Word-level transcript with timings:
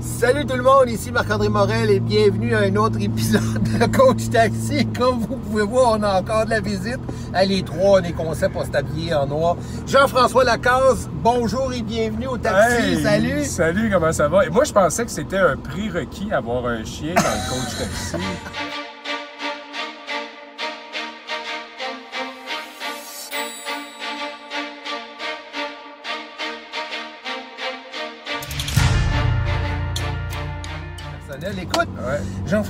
Salut 0.00 0.46
tout 0.46 0.56
le 0.56 0.62
monde, 0.62 0.88
ici 0.88 1.12
Marc-André 1.12 1.50
Morel 1.50 1.90
et 1.90 2.00
bienvenue 2.00 2.54
à 2.54 2.60
un 2.60 2.76
autre 2.76 2.98
épisode 3.00 3.62
de 3.62 3.84
Coach 3.84 4.30
Taxi. 4.30 4.86
Comme 4.98 5.20
vous 5.20 5.36
pouvez 5.36 5.62
voir, 5.62 5.98
on 5.98 6.02
a 6.02 6.20
encore 6.20 6.46
de 6.46 6.50
la 6.50 6.60
visite. 6.60 6.98
À 7.34 7.44
les 7.44 7.62
trois, 7.62 8.00
on 8.00 8.02
est 8.02 8.12
concept 8.12 8.54
pour 8.54 8.64
s'habiller 8.64 9.12
en 9.12 9.26
noir. 9.26 9.56
Jean-François 9.86 10.44
Lacasse, 10.44 11.08
bonjour 11.22 11.70
et 11.74 11.82
bienvenue 11.82 12.28
au 12.28 12.38
taxi. 12.38 12.82
Hey, 12.82 13.02
Salut. 13.02 13.44
Salut, 13.44 13.90
comment 13.92 14.12
ça 14.12 14.28
va? 14.28 14.46
Et 14.46 14.48
moi, 14.48 14.64
je 14.64 14.72
pensais 14.72 15.04
que 15.04 15.10
c'était 15.10 15.36
un 15.36 15.56
prérequis 15.56 16.32
avoir 16.32 16.64
un 16.64 16.82
chien 16.82 17.14
dans 17.14 17.20
le 17.20 17.50
coach 17.50 17.78
taxi. 17.78 18.16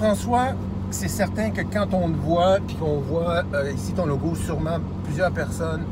Jean-François, 0.00 0.54
c'est 0.90 1.08
certain 1.08 1.50
que 1.50 1.60
quand 1.60 1.92
on 1.92 2.08
te 2.10 2.16
voit, 2.16 2.56
puis 2.66 2.74
qu'on 2.76 3.00
voit 3.00 3.42
euh, 3.52 3.70
ici 3.70 3.92
ton 3.92 4.06
logo, 4.06 4.34
sûrement 4.34 4.78
plusieurs 5.04 5.30
personnes 5.30 5.82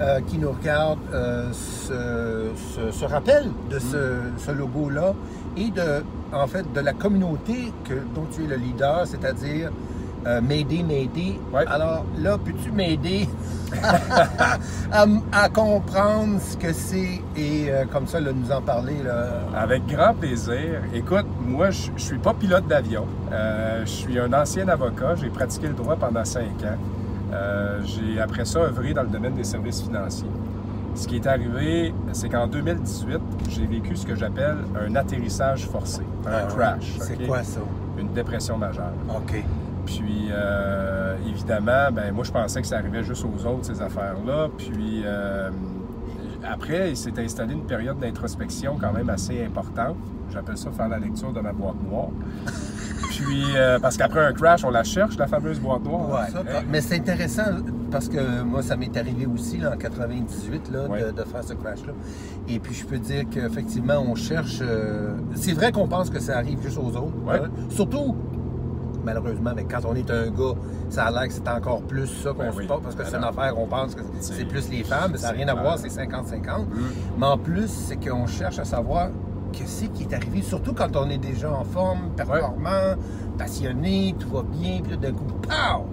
euh, 0.00 0.20
qui 0.24 0.38
nous 0.38 0.52
regardent 0.52 1.00
euh, 1.12 1.52
se, 1.52 2.50
se- 2.76 2.92
se 2.96 3.04
rappellent 3.04 3.50
de 3.68 3.80
ce, 3.80 4.18
ce 4.38 4.52
logo-là 4.52 5.14
et 5.56 5.70
de, 5.70 6.04
en 6.32 6.46
fait, 6.46 6.64
de 6.72 6.80
la 6.80 6.92
communauté 6.92 7.72
que, 7.84 7.94
dont 8.14 8.26
tu 8.30 8.44
es 8.44 8.46
le 8.46 8.54
leader, 8.54 9.04
c'est-à-dire 9.04 9.70
euh, 10.26 10.40
m'aider, 10.40 10.82
m'aider. 10.82 11.38
Ouais. 11.52 11.64
Alors 11.66 12.04
là, 12.18 12.36
peux-tu 12.38 12.70
m'aider 12.72 13.28
à, 15.32 15.48
comprendre 15.48 16.40
ce 16.40 16.56
que 16.56 16.72
c'est 16.72 17.20
et 17.36 17.66
euh, 17.68 17.84
comme 17.90 18.06
ça, 18.06 18.20
là, 18.20 18.32
nous 18.32 18.50
en 18.52 18.60
parler 18.62 19.02
là, 19.04 19.40
Avec 19.56 19.86
grand 19.86 20.14
plaisir. 20.14 20.82
Écoute, 20.94 21.26
moi, 21.40 21.70
je 21.70 21.90
je 21.96 22.02
suis 22.02 22.18
pas 22.18 22.34
pilote 22.34 22.66
d'avion. 22.66 23.06
Euh, 23.32 23.82
je 23.84 23.90
suis 23.90 24.18
un 24.18 24.32
ancien 24.32 24.68
avocat. 24.68 25.14
J'ai 25.16 25.28
pratiqué 25.28 25.68
le 25.68 25.74
droit 25.74 25.96
pendant 25.96 26.24
cinq 26.24 26.62
ans. 26.64 26.78
Euh, 27.32 27.80
j'ai 27.84 28.20
après 28.20 28.44
ça 28.44 28.60
œuvré 28.60 28.94
dans 28.94 29.02
le 29.02 29.08
domaine 29.08 29.34
des 29.34 29.44
services 29.44 29.82
financiers. 29.82 30.28
Ce 30.94 31.06
qui 31.06 31.16
est 31.16 31.26
arrivé, 31.26 31.92
c'est 32.12 32.28
qu'en 32.28 32.46
2018, 32.46 33.18
j'ai 33.50 33.66
vécu 33.66 33.96
ce 33.96 34.06
que 34.06 34.14
j'appelle 34.14 34.58
un 34.80 34.94
atterrissage 34.96 35.66
forcé, 35.66 36.02
un 36.26 36.30
Ah, 36.30 36.42
crash. 36.48 36.96
C'est 37.00 37.26
quoi 37.26 37.42
ça? 37.42 37.60
Une 37.98 38.12
dépression 38.12 38.56
majeure. 38.56 38.92
OK. 39.10 39.44
Puis, 39.86 40.28
euh, 40.30 41.16
évidemment, 41.28 41.90
ben, 41.92 42.12
moi, 42.12 42.24
je 42.24 42.32
pensais 42.32 42.60
que 42.60 42.66
ça 42.66 42.76
arrivait 42.78 43.02
juste 43.04 43.24
aux 43.24 43.46
autres, 43.46 43.64
ces 43.66 43.80
affaires-là. 43.80 44.48
Puis, 44.58 45.02
euh, 45.04 45.50
après, 46.48 46.90
il 46.90 46.96
s'est 46.96 47.18
installé 47.18 47.54
une 47.54 47.64
période 47.66 47.98
d'introspection 47.98 48.76
quand 48.80 48.92
même 48.92 49.08
assez 49.10 49.44
importante. 49.44 49.96
J'appelle 50.32 50.56
ça 50.58 50.70
faire 50.72 50.88
la 50.88 50.98
lecture 50.98 51.32
de 51.32 51.40
ma 51.40 51.52
boîte 51.52 51.76
noire. 51.88 52.08
Puis, 53.10 53.44
euh, 53.56 53.78
parce 53.78 53.96
qu'après 53.96 54.24
un 54.26 54.32
crash, 54.32 54.64
on 54.64 54.70
la 54.70 54.82
cherche, 54.84 55.16
la 55.16 55.26
fameuse 55.28 55.60
boîte 55.60 55.84
noire. 55.84 56.10
Ouais, 56.10 56.30
Ça, 56.32 56.42
quand- 56.44 56.62
mais 56.68 56.80
c'est 56.80 56.96
intéressant 56.96 57.44
parce 57.90 58.08
que 58.08 58.42
moi, 58.42 58.62
ça 58.62 58.76
m'est 58.76 58.94
arrivé 58.96 59.26
aussi 59.26 59.58
là, 59.58 59.72
en 59.74 59.76
98 59.78 60.70
là, 60.72 60.82
de- 60.84 60.88
Ouais. 60.88 61.12
de, 61.12 61.22
faire 61.22 61.44
ce 61.44 61.54
crash-là. 61.54 61.92
Et 62.48 62.58
puis, 62.58 62.74
je 62.74 62.84
peux 62.84 62.98
dire 62.98 63.24
qu'effectivement, 63.30 64.04
on 64.06 64.14
cherche. 64.16 64.58
euh, 64.60 65.14
C'est 65.36 65.52
vrai 65.52 65.70
qu'on 65.72 65.86
pense 65.88 66.10
que 66.10 66.18
ça 66.20 66.36
arrive 66.36 66.60
juste 66.60 66.78
aux 66.78 66.88
autres. 66.96 67.14
Ouais. 67.24 67.36
hein. 67.44 67.48
Surtout, 67.70 68.16
malheureusement, 69.06 69.52
mais 69.56 69.64
quand 69.64 69.84
on 69.88 69.94
est 69.94 70.10
un 70.10 70.26
gars, 70.30 70.54
ça 70.90 71.04
a 71.06 71.10
l'air 71.10 71.28
que 71.28 71.32
c'est 71.32 71.48
encore 71.48 71.80
plus 71.82 72.06
ça 72.08 72.30
qu'on 72.32 72.38
Ben 72.38 72.52
se 72.52 72.58
oui. 72.58 72.66
porte 72.66 72.82
parce 72.82 72.94
que 72.94 73.02
Ben 73.02 73.08
c'est 73.10 73.16
une 73.16 73.24
affaire, 73.24 73.58
on 73.58 73.66
pense 73.66 73.94
que 73.94 74.02
C'est- 74.20 74.44
plus 74.44 74.68
les 74.68 74.82
femmes, 74.84 75.12
mais 75.12 75.18
ça 75.18 75.28
n'a 75.28 75.32
rien 75.34 75.48
à 75.48 75.54
voir, 75.54 75.78
c'est 75.78 75.88
50-50. 75.88 76.66
Mm. 76.68 76.74
Mais 77.18 77.26
en 77.26 77.38
plus, 77.38 77.68
c'est 77.68 77.96
qu'on 77.96 78.26
cherche 78.26 78.58
à 78.58 78.64
savoir 78.64 79.08
qu'est-ce 79.52 79.84
qui 79.86 80.02
est 80.02 80.12
arrivé, 80.14 80.42
surtout 80.42 80.74
quand 80.74 80.94
on 80.96 81.08
est 81.08 81.18
déjà 81.18 81.50
en 81.50 81.64
forme, 81.64 82.10
performant, 82.16 82.96
passionné, 83.38 84.14
tout 84.18 84.28
va 84.30 84.42
bien, 84.42 84.80
puis 84.82 84.92
là, 84.92 84.96
d'un 84.98 85.12
coup, 85.12 85.24
pow! 85.42 85.84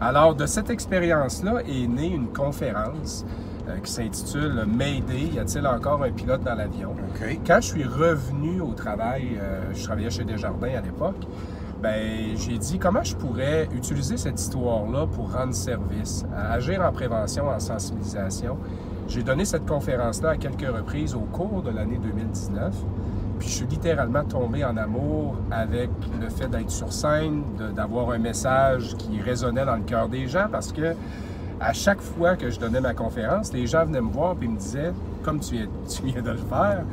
Alors, 0.00 0.34
de 0.34 0.46
cette 0.46 0.68
expérience-là 0.70 1.62
est 1.66 1.86
née 1.86 2.08
une 2.08 2.28
conférence 2.28 3.24
euh, 3.68 3.78
qui 3.82 3.90
s'intitule 3.90 4.64
Mayday, 4.66 5.30
y 5.34 5.38
a-t-il 5.38 5.66
encore 5.66 6.02
un 6.04 6.10
pilote 6.12 6.42
dans 6.44 6.54
l'avion? 6.54 6.94
Quand 7.46 7.56
je 7.60 7.66
suis 7.66 7.84
revenu 7.84 8.60
au 8.60 8.72
travail, 8.74 9.38
euh, 9.40 9.62
je 9.74 9.82
travaillais 9.82 10.10
chez 10.10 10.24
Desjardins 10.24 10.74
à 10.76 10.80
l'époque, 10.82 11.26
ben 11.82 12.36
j'ai 12.36 12.58
dit 12.58 12.78
comment 12.78 13.02
je 13.02 13.14
pourrais 13.14 13.68
utiliser 13.74 14.16
cette 14.16 14.40
histoire-là 14.40 15.06
pour 15.06 15.32
rendre 15.32 15.54
service, 15.54 16.24
agir 16.34 16.80
en 16.82 16.92
prévention, 16.92 17.48
en 17.48 17.58
sensibilisation. 17.58 18.56
J'ai 19.08 19.22
donné 19.22 19.44
cette 19.44 19.66
conférence-là 19.66 20.30
à 20.30 20.36
quelques 20.36 20.66
reprises 20.66 21.14
au 21.14 21.20
cours 21.20 21.62
de 21.62 21.70
l'année 21.70 21.98
2019. 22.02 22.74
Puis 23.38 23.48
je 23.48 23.54
suis 23.54 23.66
littéralement 23.66 24.24
tombé 24.24 24.64
en 24.64 24.76
amour 24.76 25.36
avec 25.50 25.90
le 26.20 26.28
fait 26.28 26.48
d'être 26.48 26.70
sur 26.70 26.92
scène, 26.92 27.42
d'avoir 27.74 28.10
un 28.10 28.18
message 28.18 28.96
qui 28.96 29.20
résonnait 29.20 29.66
dans 29.66 29.76
le 29.76 29.82
cœur 29.82 30.08
des 30.08 30.26
gens 30.26 30.46
parce 30.50 30.72
que 30.72 30.94
à 31.60 31.72
chaque 31.72 32.00
fois 32.00 32.36
que 32.36 32.50
je 32.50 32.58
donnais 32.58 32.80
ma 32.80 32.94
conférence, 32.94 33.52
les 33.52 33.66
gens 33.66 33.84
venaient 33.84 34.00
me 34.00 34.10
voir 34.10 34.36
et 34.42 34.48
me 34.48 34.56
disaient, 34.56 34.92
comme 35.22 35.40
tu 35.40 35.68
tu 35.88 36.02
viens 36.04 36.22
de 36.22 36.30
le 36.30 36.36
faire, 36.36 36.84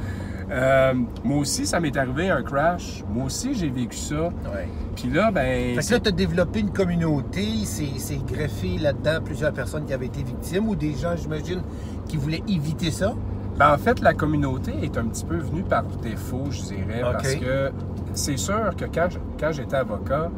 euh, 0.49 0.93
moi 1.23 1.37
aussi, 1.37 1.65
ça 1.65 1.79
m'est 1.79 1.95
arrivé 1.95 2.29
un 2.29 2.43
crash. 2.43 3.03
Moi 3.09 3.25
aussi, 3.25 3.53
j'ai 3.53 3.69
vécu 3.69 3.97
ça. 3.97 4.25
Ouais. 4.25 4.67
Puis 4.95 5.09
là, 5.09 5.31
ben. 5.31 5.75
Fait 5.75 5.87
que 5.87 5.93
là, 5.93 5.99
tu 5.99 6.09
as 6.09 6.11
développé 6.11 6.59
une 6.59 6.71
communauté, 6.71 7.45
c'est 7.65 8.25
greffé 8.25 8.77
là-dedans 8.79 9.19
plusieurs 9.23 9.53
personnes 9.53 9.85
qui 9.85 9.93
avaient 9.93 10.07
été 10.07 10.23
victimes 10.23 10.67
ou 10.69 10.75
des 10.75 10.93
gens, 10.93 11.15
j'imagine, 11.15 11.61
qui 12.07 12.17
voulaient 12.17 12.43
éviter 12.47 12.91
ça? 12.91 13.13
Ben, 13.57 13.73
en 13.73 13.77
fait, 13.77 13.99
la 14.01 14.13
communauté 14.13 14.73
est 14.81 14.97
un 14.97 15.05
petit 15.05 15.25
peu 15.25 15.37
venue 15.37 15.63
par 15.63 15.83
défaut, 15.83 16.45
je 16.49 16.61
dirais, 16.61 17.01
parce 17.01 17.35
que 17.35 17.71
c'est 18.13 18.37
sûr 18.37 18.75
que 18.75 18.85
quand, 18.85 19.09
quand 19.39 19.51
j'étais 19.51 19.75
avocat, 19.75 20.31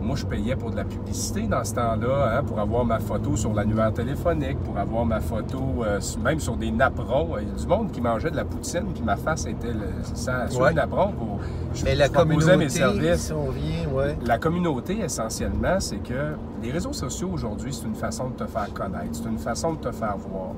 moi, 0.00 0.16
je 0.16 0.24
payais 0.26 0.56
pour 0.56 0.70
de 0.70 0.76
la 0.76 0.84
publicité 0.84 1.42
dans 1.42 1.64
ce 1.64 1.74
temps-là, 1.74 2.38
hein, 2.38 2.42
pour 2.44 2.58
avoir 2.60 2.84
ma 2.84 2.98
photo 2.98 3.36
sur 3.36 3.52
l'annuaire 3.52 3.92
téléphonique, 3.92 4.58
pour 4.64 4.78
avoir 4.78 5.04
ma 5.04 5.20
photo 5.20 5.60
euh, 5.84 6.00
même 6.22 6.40
sur 6.40 6.56
des 6.56 6.70
napperons. 6.70 7.28
Il 7.40 7.48
y 7.48 7.50
a 7.50 7.54
du 7.54 7.66
monde 7.66 7.90
qui 7.90 8.00
mangeait 8.00 8.30
de 8.30 8.36
la 8.36 8.44
poutine, 8.44 8.84
puis 8.94 9.02
ma 9.02 9.16
face 9.16 9.46
était 9.46 9.72
le, 9.72 9.88
ça, 10.02 10.48
sur 10.48 10.60
Ouais. 10.62 10.68
un 10.70 10.72
napperon 10.74 11.12
pour 11.12 11.40
je 11.74 11.84
Mais 11.84 11.94
la 11.94 12.08
communauté, 12.08 12.56
mes 12.56 12.68
services. 12.68 13.26
si 13.26 13.32
on 13.32 13.50
vient, 13.50 13.88
ouais. 13.92 14.16
La 14.24 14.38
communauté, 14.38 15.00
essentiellement, 15.00 15.78
c'est 15.80 15.98
que 16.02 16.34
les 16.62 16.70
réseaux 16.70 16.92
sociaux 16.92 17.30
aujourd'hui, 17.32 17.72
c'est 17.72 17.86
une 17.86 17.94
façon 17.94 18.28
de 18.30 18.34
te 18.34 18.46
faire 18.46 18.72
connaître, 18.72 19.10
c'est 19.12 19.28
une 19.28 19.38
façon 19.38 19.74
de 19.74 19.78
te 19.78 19.90
faire 19.92 20.16
voir. 20.16 20.52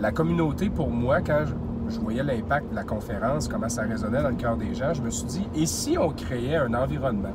La 0.00 0.10
communauté, 0.12 0.70
pour 0.70 0.88
moi, 0.90 1.20
quand 1.20 1.44
je, 1.46 1.94
je 1.94 2.00
voyais 2.00 2.22
l'impact 2.22 2.70
de 2.70 2.76
la 2.76 2.84
conférence, 2.84 3.48
comment 3.48 3.68
ça 3.68 3.82
résonnait 3.82 4.22
dans 4.22 4.28
le 4.30 4.34
cœur 4.36 4.56
des 4.56 4.74
gens, 4.74 4.92
je 4.94 5.02
me 5.02 5.10
suis 5.10 5.26
dit, 5.26 5.48
et 5.54 5.66
si 5.66 5.96
on 5.98 6.10
créait 6.10 6.56
un 6.56 6.72
environnement, 6.74 7.32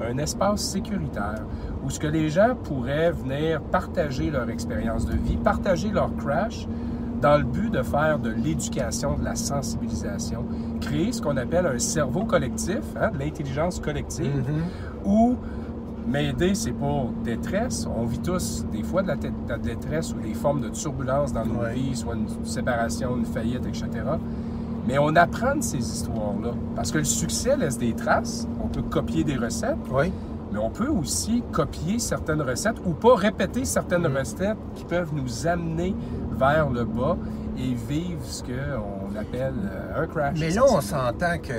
un 0.00 0.18
espace 0.18 0.60
sécuritaire, 0.62 1.44
où 1.84 1.90
ce 1.90 1.98
que 1.98 2.06
les 2.06 2.28
gens 2.28 2.54
pourraient 2.64 3.10
venir 3.12 3.60
partager 3.60 4.30
leur 4.30 4.48
expérience 4.50 5.06
de 5.06 5.16
vie, 5.16 5.36
partager 5.36 5.90
leur 5.90 6.14
crash, 6.16 6.66
dans 7.20 7.36
le 7.38 7.44
but 7.44 7.70
de 7.70 7.82
faire 7.82 8.18
de 8.18 8.30
l'éducation, 8.30 9.16
de 9.16 9.24
la 9.24 9.36
sensibilisation, 9.36 10.44
créer 10.80 11.12
ce 11.12 11.22
qu'on 11.22 11.36
appelle 11.36 11.66
un 11.66 11.78
cerveau 11.78 12.24
collectif, 12.24 12.80
hein, 13.00 13.10
de 13.12 13.18
l'intelligence 13.20 13.78
collective, 13.78 14.42
Mhm. 14.48 14.64
où 15.04 15.36
m'aider, 16.08 16.56
c'est 16.56 16.72
pour 16.72 17.12
détresse. 17.24 17.86
On 17.96 18.06
vit 18.06 18.18
tous 18.18 18.66
des 18.72 18.82
fois 18.82 19.02
de 19.02 19.06
la, 19.08 19.16
tête- 19.16 19.44
de 19.46 19.50
la 19.52 19.58
détresse 19.58 20.12
ou 20.12 20.20
des 20.20 20.34
formes 20.34 20.62
de 20.62 20.68
turbulence 20.70 21.32
dans 21.32 21.46
nos 21.46 21.60
Ouais. 21.60 21.74
vies, 21.74 21.94
soit 21.94 22.16
une 22.16 22.26
séparation, 22.44 23.16
une 23.16 23.24
faillite, 23.24 23.64
etc. 23.66 23.88
Mais 24.86 24.98
on 24.98 25.14
apprend 25.16 25.54
de 25.56 25.62
ces 25.62 25.78
histoires-là. 25.78 26.50
Parce 26.74 26.90
que 26.90 26.98
le 26.98 27.04
succès 27.04 27.56
laisse 27.56 27.78
des 27.78 27.92
traces. 27.94 28.46
On 28.62 28.68
peut 28.68 28.82
copier 28.82 29.22
des 29.24 29.36
recettes, 29.36 29.76
Oui. 29.92 30.12
mais 30.52 30.58
on 30.58 30.70
peut 30.70 30.88
aussi 30.88 31.42
copier 31.52 31.98
certaines 31.98 32.42
recettes 32.42 32.76
ou 32.84 32.90
pas 32.92 33.14
répéter 33.14 33.64
certaines 33.64 34.08
Mm. 34.08 34.16
recettes 34.16 34.56
qui 34.74 34.84
peuvent 34.84 35.12
nous 35.14 35.46
amener 35.46 35.94
vers 36.32 36.68
le 36.70 36.84
bas 36.84 37.16
et 37.56 37.74
vivre 37.74 38.24
ce 38.24 38.42
qu'on 38.42 39.14
appelle 39.20 39.54
euh, 39.70 40.02
un 40.02 40.06
crash. 40.06 40.36
Mais 40.40 40.50
là, 40.50 40.62
on 40.68 40.80
s'entend 40.80 41.38
que, 41.40 41.52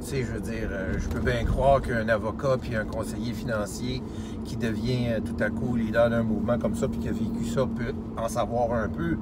tu 0.00 0.06
sais, 0.06 0.22
je 0.22 0.32
veux 0.32 0.40
dire, 0.40 0.68
euh, 0.70 0.92
je 0.98 1.08
peux 1.08 1.18
bien 1.20 1.44
croire 1.44 1.80
qu'un 1.80 2.08
avocat 2.08 2.56
puis 2.60 2.76
un 2.76 2.84
conseiller 2.84 3.32
financier 3.32 4.02
qui 4.44 4.56
devient 4.56 5.08
euh, 5.08 5.20
tout 5.20 5.42
à 5.42 5.48
coup 5.50 5.74
leader 5.76 6.08
d'un 6.10 6.22
mouvement 6.22 6.58
comme 6.58 6.74
ça 6.76 6.86
puis 6.88 7.00
qui 7.00 7.08
a 7.08 7.12
vécu 7.12 7.46
ça 7.46 7.62
peut 7.62 7.94
en 8.16 8.28
savoir 8.28 8.72
un 8.74 8.88
peu. 8.88 9.16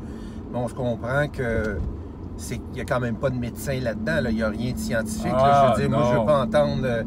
Mais 0.53 0.59
on 0.59 0.67
se 0.69 0.75
comprend 0.75 1.29
que 1.33 1.79
c'est 2.39 2.57
qu'il 2.57 2.73
n'y 2.75 2.81
a 2.81 2.85
quand 2.85 3.01
même 3.01 3.17
pas 3.17 3.29
de 3.31 3.37
médecin 3.37 3.79
là-dedans. 3.81 4.21
Là. 4.23 4.31
Il 4.31 4.37
n'y 4.37 4.43
a 4.43 4.49
rien 4.49 4.73
de 4.73 4.79
scientifique. 4.79 5.27
là. 5.33 5.39
Ah, 5.39 5.75
Je 5.77 5.83
veux 5.83 5.89
dire, 5.89 5.99
moi, 5.99 6.07
je 6.09 6.15
ne 6.15 6.21
veux 6.21 6.27
pas 6.27 6.43
entendre, 6.43 6.83
euh, 6.85 7.03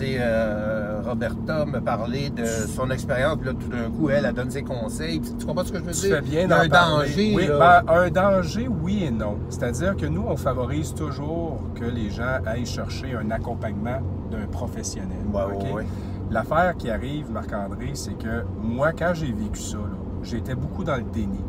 euh, 0.00 1.02
Roberta 1.04 1.66
me 1.66 1.80
parler 1.80 2.30
de 2.30 2.44
son 2.44 2.90
expérience. 2.90 3.36
Puis 3.38 3.46
là, 3.48 3.54
tout 3.58 3.68
d'un 3.68 3.90
coup, 3.90 4.08
elle, 4.10 4.24
elle 4.24 4.34
donne 4.34 4.50
ses 4.50 4.62
conseils. 4.62 5.20
Tu 5.20 5.44
comprends 5.46 5.64
ce 5.64 5.72
que 5.72 5.78
je 5.78 5.84
veux 5.84 5.92
Tu 5.92 6.00
dire? 6.06 6.16
fais 6.16 6.22
bien 6.22 6.40
Il 6.44 6.50
y 6.50 6.52
a 6.52 6.56
d'en 6.56 6.64
un 6.64 6.68
parler. 6.68 7.08
danger. 7.08 7.32
Oui, 7.36 7.48
ben, 7.48 7.82
un 7.88 8.10
danger, 8.10 8.68
oui 8.68 9.04
et 9.04 9.10
non. 9.10 9.36
C'est-à-dire 9.50 9.96
que 9.96 10.06
nous, 10.06 10.24
on 10.26 10.36
favorise 10.36 10.94
toujours 10.94 11.60
que 11.74 11.84
les 11.84 12.10
gens 12.10 12.38
aillent 12.46 12.66
chercher 12.66 13.14
un 13.14 13.30
accompagnement 13.30 14.00
d'un 14.30 14.46
professionnel. 14.50 15.18
L'affaire 16.30 16.76
qui 16.76 16.90
arrive, 16.90 17.30
Marc-André, 17.30 17.92
c'est 17.94 18.18
que 18.18 18.44
moi, 18.62 18.92
quand 18.92 19.12
j'ai 19.14 19.32
vécu 19.32 19.60
ça, 19.60 19.78
j'étais 20.22 20.54
beaucoup 20.54 20.84
dans 20.84 20.96
le 20.96 21.04
déni. 21.04 21.40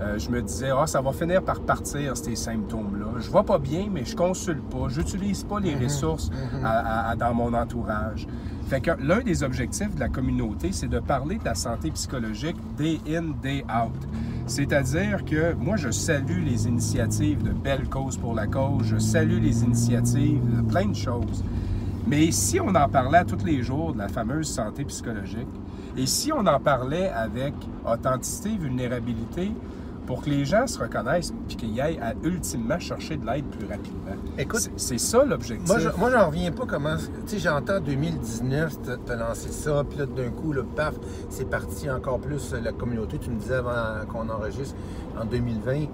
Euh, 0.00 0.18
je 0.18 0.30
me 0.30 0.40
disais, 0.40 0.70
ah, 0.76 0.86
ça 0.86 1.00
va 1.00 1.12
finir 1.12 1.42
par 1.42 1.60
partir, 1.60 2.16
ces 2.16 2.34
symptômes-là. 2.36 3.20
Je 3.20 3.30
vais 3.30 3.42
pas 3.42 3.58
bien, 3.58 3.86
mais 3.92 4.04
je 4.04 4.16
consulte 4.16 4.62
pas. 4.70 4.88
J'utilise 4.88 5.44
pas 5.44 5.60
les 5.60 5.74
ressources 5.76 6.30
à- 6.64 7.10
à- 7.10 7.16
dans 7.16 7.34
mon 7.34 7.52
entourage. 7.52 8.26
Fait 8.68 8.80
que 8.80 8.92
l'un 9.02 9.20
des 9.20 9.42
objectifs 9.42 9.94
de 9.94 10.00
la 10.00 10.08
communauté, 10.08 10.70
c'est 10.72 10.88
de 10.88 11.00
parler 11.00 11.36
de 11.38 11.44
la 11.44 11.54
santé 11.56 11.90
psychologique 11.90 12.56
day 12.78 13.00
in, 13.08 13.34
day 13.42 13.64
out. 13.64 13.92
C'est-à-dire 14.46 15.24
que 15.24 15.54
moi, 15.54 15.76
je 15.76 15.90
salue 15.90 16.44
les 16.44 16.66
initiatives 16.66 17.42
de 17.42 17.50
Belle 17.50 17.88
Cause 17.88 18.16
pour 18.16 18.34
la 18.34 18.46
cause, 18.46 18.84
je 18.84 18.98
salue 18.98 19.40
les 19.40 19.62
initiatives 19.64 20.40
de 20.56 20.62
plein 20.62 20.86
de 20.86 20.94
choses. 20.96 21.44
Mais 22.06 22.30
si 22.32 22.58
on 22.60 22.74
en 22.74 22.88
parlait 22.88 23.18
à 23.18 23.24
tous 23.24 23.44
les 23.44 23.62
jours 23.62 23.92
de 23.92 23.98
la 23.98 24.08
fameuse 24.08 24.48
santé 24.48 24.84
psychologique, 24.84 25.46
et 25.96 26.06
si 26.06 26.32
on 26.32 26.46
en 26.46 26.58
parlait 26.58 27.08
avec 27.10 27.54
authenticité, 27.86 28.56
vulnérabilité, 28.56 29.52
pour 30.10 30.22
que 30.22 30.28
les 30.30 30.44
gens 30.44 30.66
se 30.66 30.76
reconnaissent 30.76 31.32
puis 31.46 31.56
qu'ils 31.56 31.80
aillent 31.80 32.00
à 32.00 32.14
ultimement 32.24 32.80
chercher 32.80 33.16
de 33.16 33.24
l'aide 33.24 33.44
plus 33.44 33.64
rapidement. 33.68 34.10
Écoute, 34.36 34.68
C'est- 34.76 34.98
ça 34.98 35.24
l'objectif. 35.24 35.68
Moi, 35.68 35.78
je- 35.78 35.88
moi, 35.96 36.10
j'en 36.10 36.26
reviens 36.26 36.50
pas 36.50 36.66
comment. 36.66 36.96
Tu 36.96 37.34
sais, 37.34 37.38
j'entends 37.38 37.78
2019, 37.78 38.76
t'as- 38.82 38.96
t'as 38.96 39.14
lancé 39.14 39.50
ça, 39.52 39.84
puis 39.88 40.00
là, 40.00 40.06
d'un 40.06 40.30
coup, 40.30 40.52
le 40.52 40.64
paf, 40.64 40.94
c'est 41.28 41.48
parti 41.48 41.88
encore 41.88 42.18
plus 42.18 42.52
euh, 42.54 42.60
la 42.60 42.72
communauté. 42.72 43.18
Tu 43.18 43.30
me 43.30 43.38
disais 43.38 43.54
avant 43.54 44.04
qu'on 44.08 44.28
enregistre 44.28 44.74
en 45.16 45.24
2020. 45.24 45.84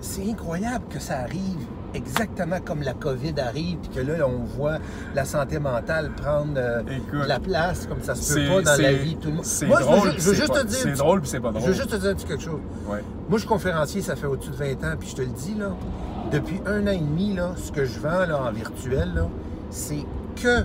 C'est 0.00 0.28
incroyable 0.28 0.86
que 0.90 0.98
ça 0.98 1.18
arrive 1.20 1.66
exactement 1.94 2.58
comme 2.64 2.82
la 2.82 2.94
COVID 2.94 3.34
arrive, 3.40 3.78
puis 3.78 3.90
que 3.90 4.00
là, 4.00 4.26
on 4.26 4.44
voit 4.44 4.78
la 5.14 5.24
santé 5.24 5.58
mentale 5.58 6.10
prendre 6.16 6.54
euh, 6.56 6.82
Écoute, 6.88 7.22
de 7.22 7.26
la 7.28 7.40
place 7.40 7.86
comme 7.86 8.02
ça 8.02 8.14
se 8.14 8.34
peut 8.34 8.48
pas 8.48 8.62
dans 8.76 8.82
la 8.82 8.92
vie 8.92 9.16
tout 9.16 9.28
le 9.28 9.34
monde. 9.36 9.44
C'est 9.44 9.66
Moi, 9.66 9.78
je 9.80 9.84
veux 9.86 9.96
drôle, 9.96 10.12
je 10.16 10.20
veux 10.28 10.34
juste 10.34 10.48
pas- 10.52 10.60
te 10.62 10.66
dire. 10.66 10.78
C'est 10.78 10.92
drôle, 10.92 11.20
puis 11.20 11.30
c'est 11.30 11.40
pas 11.40 11.50
drôle. 11.50 11.62
Je 11.62 11.66
veux 11.68 11.74
juste 11.74 11.90
te 11.90 11.96
dire 11.96 12.16
quelque 12.26 12.42
chose. 12.42 12.60
Ouais. 12.88 13.02
Moi, 13.28 13.38
je 13.38 13.38
suis 13.38 13.48
conférencier, 13.48 14.02
ça 14.02 14.16
fait 14.16 14.26
au-dessus 14.26 14.50
de 14.50 14.56
20 14.56 14.72
ans, 14.84 14.94
puis 14.98 15.08
je 15.08 15.16
te 15.16 15.22
le 15.22 15.28
dis, 15.28 15.54
là, 15.58 15.70
depuis 16.32 16.60
un 16.66 16.82
an 16.86 16.90
et 16.92 16.98
demi, 16.98 17.34
là, 17.34 17.52
ce 17.56 17.72
que 17.72 17.84
je 17.84 17.98
vends 18.00 18.26
là, 18.26 18.40
en 18.42 18.52
virtuel, 18.52 19.24
c'est 19.70 20.04
que 20.40 20.64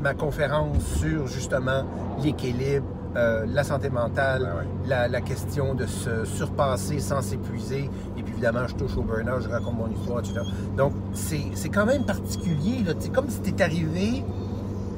ma 0.00 0.12
conférence 0.14 0.82
sur 0.98 1.26
justement 1.26 1.84
l'équilibre, 2.22 2.84
euh, 3.16 3.46
la 3.48 3.62
santé 3.62 3.90
mentale, 3.90 4.50
Ah 4.52 4.56
ouais. 4.58 4.88
la, 4.88 5.08
la 5.08 5.20
question 5.20 5.74
de 5.74 5.86
se 5.86 6.24
surpasser 6.24 6.98
sans 6.98 7.22
s'épuiser. 7.22 7.88
Évidemment, 8.34 8.66
je 8.66 8.74
touche 8.74 8.96
au 8.96 9.02
burn-out, 9.02 9.42
je 9.42 9.48
raconte 9.48 9.76
mon 9.76 9.90
histoire, 9.90 10.18
etc. 10.20 10.40
Donc, 10.76 10.92
c'est 11.12 11.68
quand 11.68 11.86
même 11.86 12.04
particulier. 12.04 12.84
C'est 12.98 13.12
comme 13.12 13.28
si 13.28 13.40
tu 13.40 13.62
arrivé 13.62 14.24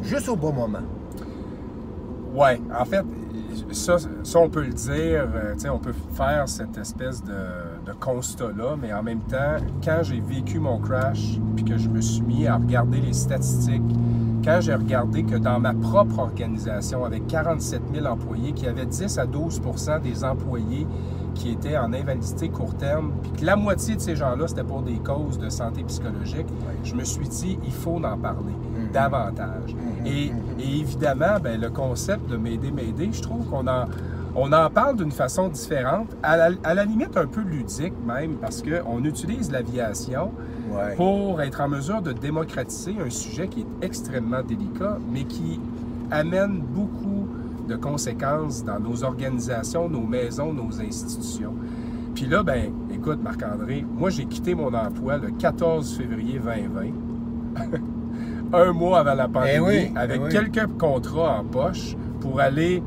juste 0.03 0.29
au 0.29 0.37
bon 0.37 0.53
moment. 0.53 0.83
Ouais, 2.35 2.61
en 2.79 2.85
fait, 2.85 3.05
ça, 3.73 3.97
ça 4.23 4.39
on 4.39 4.49
peut 4.49 4.63
le 4.63 4.73
dire, 4.73 5.27
euh, 5.35 5.55
on 5.71 5.79
peut 5.79 5.95
faire 6.15 6.49
cette 6.49 6.77
espèce 6.77 7.23
de, 7.23 7.33
de 7.87 7.93
constat-là, 7.99 8.77
mais 8.81 8.93
en 8.93 9.03
même 9.03 9.21
temps, 9.21 9.57
quand 9.83 10.01
j'ai 10.03 10.21
vécu 10.21 10.59
mon 10.59 10.79
crash, 10.79 11.39
puis 11.55 11.65
que 11.65 11.77
je 11.79 11.89
me 11.89 12.01
suis 12.01 12.23
mis 12.23 12.47
à 12.47 12.57
regarder 12.57 13.01
les 13.01 13.13
statistiques, 13.13 13.83
quand 14.45 14.61
j'ai 14.61 14.75
regardé 14.75 15.25
que 15.25 15.37
dans 15.37 15.59
ma 15.59 15.75
propre 15.75 16.19
organisation, 16.19 17.05
avec 17.05 17.27
47 17.27 17.83
000 17.93 18.07
employés, 18.07 18.53
qu'il 18.53 18.67
y 18.67 18.69
avait 18.69 18.87
10 18.87 19.19
à 19.19 19.27
12% 19.27 20.03
des 20.03 20.25
employés 20.25 20.87
qui 21.37 21.51
étaient 21.53 21.77
en 21.77 21.93
invalidité 21.93 22.49
court 22.49 22.75
terme, 22.75 23.13
puis 23.23 23.33
que 23.41 23.45
la 23.45 23.57
moitié 23.57 23.95
de 23.97 24.01
ces 24.01 24.17
gens-là, 24.17 24.49
c'était 24.49 24.65
pour 24.65 24.83
des 24.83 24.97
causes 24.99 25.39
de 25.39 25.49
santé 25.49 25.83
psychologique, 25.85 26.47
je 26.83 26.95
me 26.95 27.05
suis 27.05 27.29
dit, 27.29 27.59
il 27.65 27.73
faut 27.73 27.97
en 27.97 28.17
parler 28.19 28.53
davantage. 28.93 29.75
Et, 30.05 30.33
et 30.59 30.79
évidemment, 30.81 31.39
ben, 31.43 31.61
le 31.61 31.71
concept 31.71 32.29
de 32.31 32.37
m'aider, 32.37 32.71
m'aider, 32.71 33.11
je 33.13 33.21
trouve 33.23 33.45
qu'on 33.47 33.67
en, 33.67 33.85
on 34.35 34.53
en 34.53 34.71
parle 34.71 34.97
d'une 34.97 35.11
façon 35.13 35.49
différente, 35.49 36.09
à 36.23 36.37
la, 36.37 36.49
à 36.65 36.75
la 36.75 36.85
limite 36.85 37.17
un 37.17 37.27
peu 37.27 37.41
ludique 37.43 37.95
même, 38.07 38.37
parce 38.41 38.63
qu'on 38.63 39.05
utilise 39.05 39.51
l'aviation 39.51 40.31
Ouais. 40.69 40.97
pour 40.97 41.41
être 41.43 41.61
en 41.61 41.69
mesure 41.69 42.03
de 42.03 42.13
démocratiser 42.13 42.97
un 43.01 43.09
sujet 43.09 43.47
qui 43.47 43.61
est 43.61 43.87
extrêmement 43.87 44.43
délicat, 44.43 44.99
mais 45.13 45.23
qui 45.23 45.61
amène 46.11 46.59
beaucoup 46.61 47.06
de 47.67 47.77
conséquences 47.77 48.65
dans 48.65 48.81
nos 48.81 49.05
organisations, 49.05 49.89
nos 49.89 50.07
maisons, 50.07 50.53
nos 50.53 50.81
institutions. 50.81 51.55
Puis 52.15 52.27
là, 52.27 52.43
ben, 52.43 52.73
écoute, 52.93 53.23
Marc-André, 53.23 53.85
moi, 53.89 54.11
j'ai 54.11 54.25
quitté 54.25 54.55
mon 54.55 54.73
emploi 54.73 55.19
le 55.19 55.31
14 55.33 55.97
février 55.97 56.39
2020, 56.39 56.83
un 58.53 58.73
mois 58.73 59.01
avant 59.01 59.15
la 59.15 59.29
pandémie, 59.29 59.55
Eh 59.57 59.61
oui, 59.61 59.93
eh 59.95 59.99
avec 59.99 60.23
oui. 60.23 60.29
quelques 60.31 60.67
contrats 60.79 61.41
en 61.41 61.45
poche 61.45 61.97
pour 62.21 62.41
aller 62.41 62.83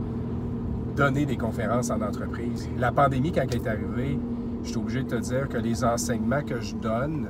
donner 0.95 1.25
des 1.25 1.37
conférences 1.37 1.89
en 1.91 2.01
entreprise. 2.01 2.69
La 2.77 2.91
pandémie, 2.91 3.31
quand 3.31 3.43
elle 3.49 3.55
est 3.61 3.67
arrivée, 3.67 4.19
je 4.63 4.69
suis 4.69 4.77
obligé 4.77 5.03
de 5.03 5.09
te 5.09 5.15
dire 5.15 5.47
que 5.47 5.57
les 5.57 5.83
enseignements 5.83 6.41
que 6.41 6.59
je 6.59 6.75
donne 6.75 7.29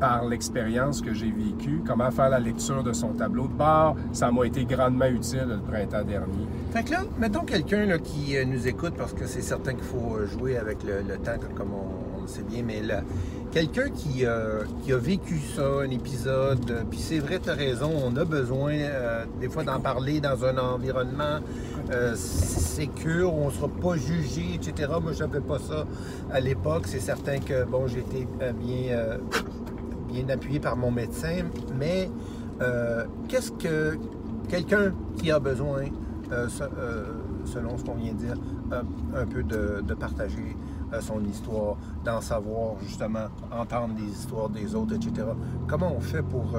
par 0.00 0.24
l'expérience 0.24 1.02
que 1.02 1.12
j'ai 1.12 1.30
vécue, 1.30 1.82
comment 1.86 2.10
faire 2.10 2.30
la 2.30 2.40
lecture 2.40 2.82
de 2.82 2.92
son 2.92 3.08
tableau 3.08 3.46
de 3.46 3.52
bord, 3.52 3.96
ça 4.12 4.32
m'a 4.32 4.46
été 4.46 4.64
grandement 4.64 5.06
utile 5.06 5.46
le 5.48 5.58
printemps 5.58 6.04
dernier. 6.04 6.48
Fait 6.72 6.82
que 6.82 6.92
là, 6.92 7.02
mettons 7.18 7.44
quelqu'un 7.44 7.98
qui 7.98 8.36
euh, 8.36 8.44
nous 8.44 8.66
écoute, 8.66 8.94
parce 8.96 9.12
que 9.12 9.26
c'est 9.26 9.42
certain 9.42 9.74
qu'il 9.74 9.84
faut 9.84 10.16
euh, 10.16 10.26
jouer 10.26 10.56
avec 10.56 10.78
le, 10.82 11.16
temps, 11.18 11.32
comme 11.54 11.72
on, 11.74 12.22
le 12.22 12.26
sait 12.26 12.42
bien, 12.42 12.62
mais 12.66 12.80
là, 12.80 13.02
quelqu'un 13.52 13.90
qui, 13.90 14.24
euh, 14.24 14.64
a 14.88 14.96
vécu 14.96 15.38
ça, 15.54 15.66
un 15.82 15.90
épisode, 15.90 16.84
puis 16.90 16.98
c'est 16.98 17.18
vrai, 17.18 17.38
tu 17.42 17.50
as 17.50 17.54
raison, 17.54 17.90
on 18.04 18.16
a 18.16 18.24
besoin 18.24 18.72
des 19.40 19.48
fois 19.48 19.64
d'en 19.64 19.80
parler 19.80 20.20
dans 20.20 20.44
un 20.44 20.56
environnement 20.58 21.40
sécure, 22.14 23.34
on 23.34 23.46
ne 23.46 23.50
sera 23.50 23.68
pas 23.68 23.96
jugé, 23.96 24.54
etc. 24.54 24.92
Moi, 25.02 25.12
je 25.12 25.24
n'avais 25.24 25.40
pas 25.40 25.58
ça 25.58 25.84
à 26.32 26.40
l'époque. 26.40 26.84
C'est 26.86 27.00
certain 27.00 27.38
que, 27.38 27.64
bon, 27.64 27.84
euh, 27.84 28.52
bien, 28.52 29.18
appuyé 30.30 30.60
par 30.60 30.76
mon 30.76 30.90
médecin, 30.90 31.44
mais 31.78 32.10
euh, 32.60 33.04
qu'est-ce 33.28 33.52
que 33.52 33.98
quelqu'un 34.48 34.92
qui 35.16 35.30
a 35.30 35.38
besoin, 35.38 35.84
euh, 36.32 36.48
euh, 36.60 37.04
selon 37.44 37.78
ce 37.78 37.84
qu'on 37.84 37.94
vient 37.94 38.12
de 38.12 38.18
dire, 38.18 38.36
un 39.14 39.26
peu 39.26 39.42
de, 39.42 39.82
de 39.86 39.94
partager 39.94 40.56
son 41.00 41.24
histoire, 41.24 41.76
d'en 42.04 42.20
savoir 42.20 42.74
justement, 42.82 43.28
entendre 43.50 43.94
les 43.98 44.12
histoires 44.12 44.48
des 44.48 44.74
autres, 44.74 44.94
etc. 44.94 45.26
Comment 45.66 45.92
on 45.96 46.00
fait 46.00 46.22
pour 46.22 46.56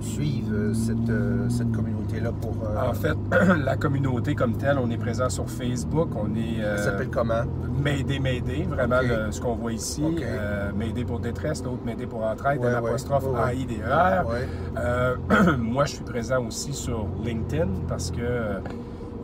euh, 0.00 0.50
euh, 0.52 0.70
euh, 0.70 0.74
cette, 0.74 1.50
cette 1.52 1.72
communauté-là 1.72 2.32
pour... 2.32 2.54
euh, 2.64 2.90
En 2.90 2.94
fait, 2.94 3.16
la 3.64 3.76
communauté 3.76 4.34
comme 4.34 4.54
telle, 4.56 4.78
on 4.78 4.90
est 4.90 4.96
présent 4.96 5.28
sur 5.28 5.48
Facebook, 5.48 6.10
on 6.16 6.34
est... 6.34 6.62
ça 6.62 6.84
s'appelle 6.84 7.08
comment? 7.10 7.42
M'aider, 7.82 8.18
m'aider, 8.18 8.66
vraiment 8.68 9.00
le- 9.02 9.30
ce 9.30 9.40
qu'on 9.40 9.54
voit 9.54 9.72
ici. 9.72 10.02
Ok. 10.04 10.22
Euh, 10.22 10.70
m'aider 10.76 11.04
pour 11.04 11.20
détresse, 11.20 11.62
l'autre 11.64 11.84
m'aider 11.84 12.06
pour 12.06 12.24
entraide, 12.24 12.60
Ouais, 12.60 12.68
un 12.74 12.80
ouais, 12.82 12.88
apostrophe 12.90 13.26
ouais, 13.26 13.40
ouais. 13.40 13.56
AIDR. 13.56 14.26
Ouais. 14.28 14.48
Euh, 14.78 15.16
moi, 15.58 15.84
je 15.84 15.94
suis 15.94 16.04
présent 16.04 16.44
aussi 16.46 16.72
sur 16.72 17.06
LinkedIn 17.24 17.68
parce 17.88 18.10
que, 18.10 18.60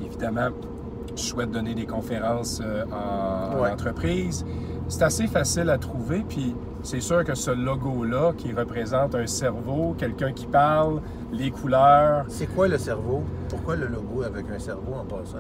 évidemment, 0.05 0.49
je 1.15 1.23
souhaite 1.23 1.51
donner 1.51 1.75
des 1.75 1.87
conférences 1.87 2.61
en, 2.93 3.59
en 3.59 3.73
entreprise. 3.73 4.45
C'est 4.89 5.03
assez 5.03 5.27
facile 5.27 5.71
à 5.71 5.79
trouver, 5.79 6.25
puis 6.29 6.55
c'est 6.87 7.01
sûr 7.01 7.25
que 7.25 7.35
ce 7.35 7.51
logo-là 7.51 8.33
qui 8.37 8.53
représente 8.53 9.17
un 9.17 9.27
cerveau, 9.27 9.97
quelqu'un 9.99 10.33
qui 10.33 10.47
parle, 10.47 11.01
les 11.33 11.51
couleurs, 11.51 12.25
C'est 12.29 12.47
quoi 12.47 12.69
le 12.69 12.79
cerveau? 12.79 13.25
Pourquoi 13.49 13.75
le 13.75 13.89
logo 13.89 14.23
avec 14.23 14.47
un 14.55 14.59
cerveau 14.59 14.95
en 14.95 15.05
passant? 15.05 15.39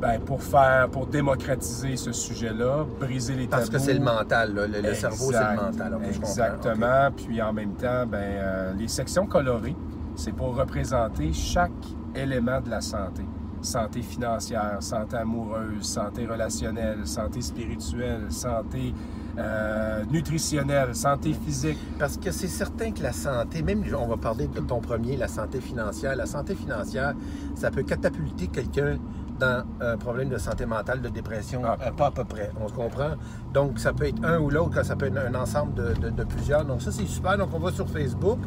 ben, 0.00 0.20
pour 0.20 0.42
faire, 0.42 0.88
pour 0.90 1.06
démocratiser 1.06 1.96
ce 1.96 2.12
sujet-là, 2.12 2.84
briser 3.00 3.34
les 3.34 3.46
Parce 3.46 3.66
que 3.68 3.72
tabous. 3.72 3.84
c'est 3.84 3.94
le 3.94 4.00
mental, 4.04 4.54
là. 4.54 4.66
Le, 4.66 4.80
le 4.82 4.94
cerveau, 4.94 5.32
c'est 5.32 5.38
le 5.38 5.56
mental. 5.56 5.94
Ok, 5.94 6.00
je 6.02 6.14
comprends. 6.14 6.28
Exactement. 6.28 7.10
Puis 7.16 7.42
en 7.42 7.52
même 7.52 7.72
temps, 7.74 8.04
ben, 8.06 8.18
euh, 8.20 8.72
les 8.74 8.88
sections 8.88 9.26
colorées, 9.26 9.76
c'est 10.14 10.32
pour 10.32 10.54
représenter 10.56 11.32
chaque 11.32 11.70
élément 12.14 12.60
de 12.60 12.70
la 12.70 12.80
santé. 12.80 13.22
Santé 13.62 14.02
financière, 14.02 14.76
santé 14.80 15.16
amoureuse, 15.16 15.82
santé 15.82 16.26
relationnelle, 16.26 17.06
santé 17.06 17.40
spirituelle, 17.40 18.26
santé 18.30 18.92
euh, 19.38 20.04
nutritionnelle, 20.10 20.94
santé 20.94 21.32
physique. 21.32 21.78
Parce 21.98 22.16
que 22.16 22.30
c'est 22.30 22.48
certain 22.48 22.92
que 22.92 23.02
la 23.02 23.12
santé, 23.12 23.62
même 23.62 23.82
on 23.98 24.06
va 24.06 24.16
parler 24.16 24.46
de 24.48 24.60
ton 24.60 24.80
premier, 24.80 25.16
la 25.16 25.28
santé 25.28 25.60
financière. 25.60 26.14
La 26.16 26.26
santé 26.26 26.54
financière, 26.54 27.14
ça 27.54 27.70
peut 27.70 27.82
catapulter 27.82 28.48
quelqu'un 28.48 28.98
dans 29.40 29.64
un 29.80 29.96
problème 29.96 30.28
de 30.28 30.38
santé 30.38 30.64
mentale, 30.64 31.00
de 31.02 31.08
dépression, 31.08 31.62
Ah. 31.64 31.76
euh, 31.86 31.90
pas 31.90 32.06
à 32.06 32.10
peu 32.12 32.22
près. 32.24 32.50
On 32.60 32.68
se 32.68 32.72
comprend? 32.72 33.10
Donc, 33.52 33.80
ça 33.80 33.92
peut 33.92 34.06
être 34.06 34.24
un 34.24 34.38
ou 34.38 34.48
l'autre, 34.48 34.84
ça 34.84 34.94
peut 34.94 35.06
être 35.06 35.18
un 35.18 35.34
ensemble 35.34 35.74
de, 35.74 35.92
de- 36.00 36.10
de 36.10 36.22
plusieurs. 36.24 36.64
Donc, 36.64 36.80
ça, 36.82 36.92
c'est 36.92 37.06
super. 37.06 37.36
Donc, 37.36 37.48
on 37.52 37.58
va 37.58 37.72
sur 37.72 37.88
Facebook. 37.88 38.38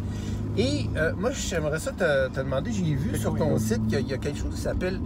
Et 0.58 0.90
euh, 0.96 1.12
moi, 1.18 1.32
j'aimerais 1.32 1.80
ça 1.80 1.92
te, 1.92 2.30
te 2.30 2.40
demander, 2.40 2.72
j'ai 2.72 2.96
vu 2.96 3.18
sur 3.18 3.36
ton 3.36 3.58
site 3.60 3.84
qu'il 3.88 3.94
y 3.94 3.96
a- 3.98 4.00
il 4.00 4.08
y 4.08 4.14
a 4.14 4.18
quelque 4.18 4.40
chose 4.40 4.56
qui 4.56 4.62
s'appelle 4.62 5.02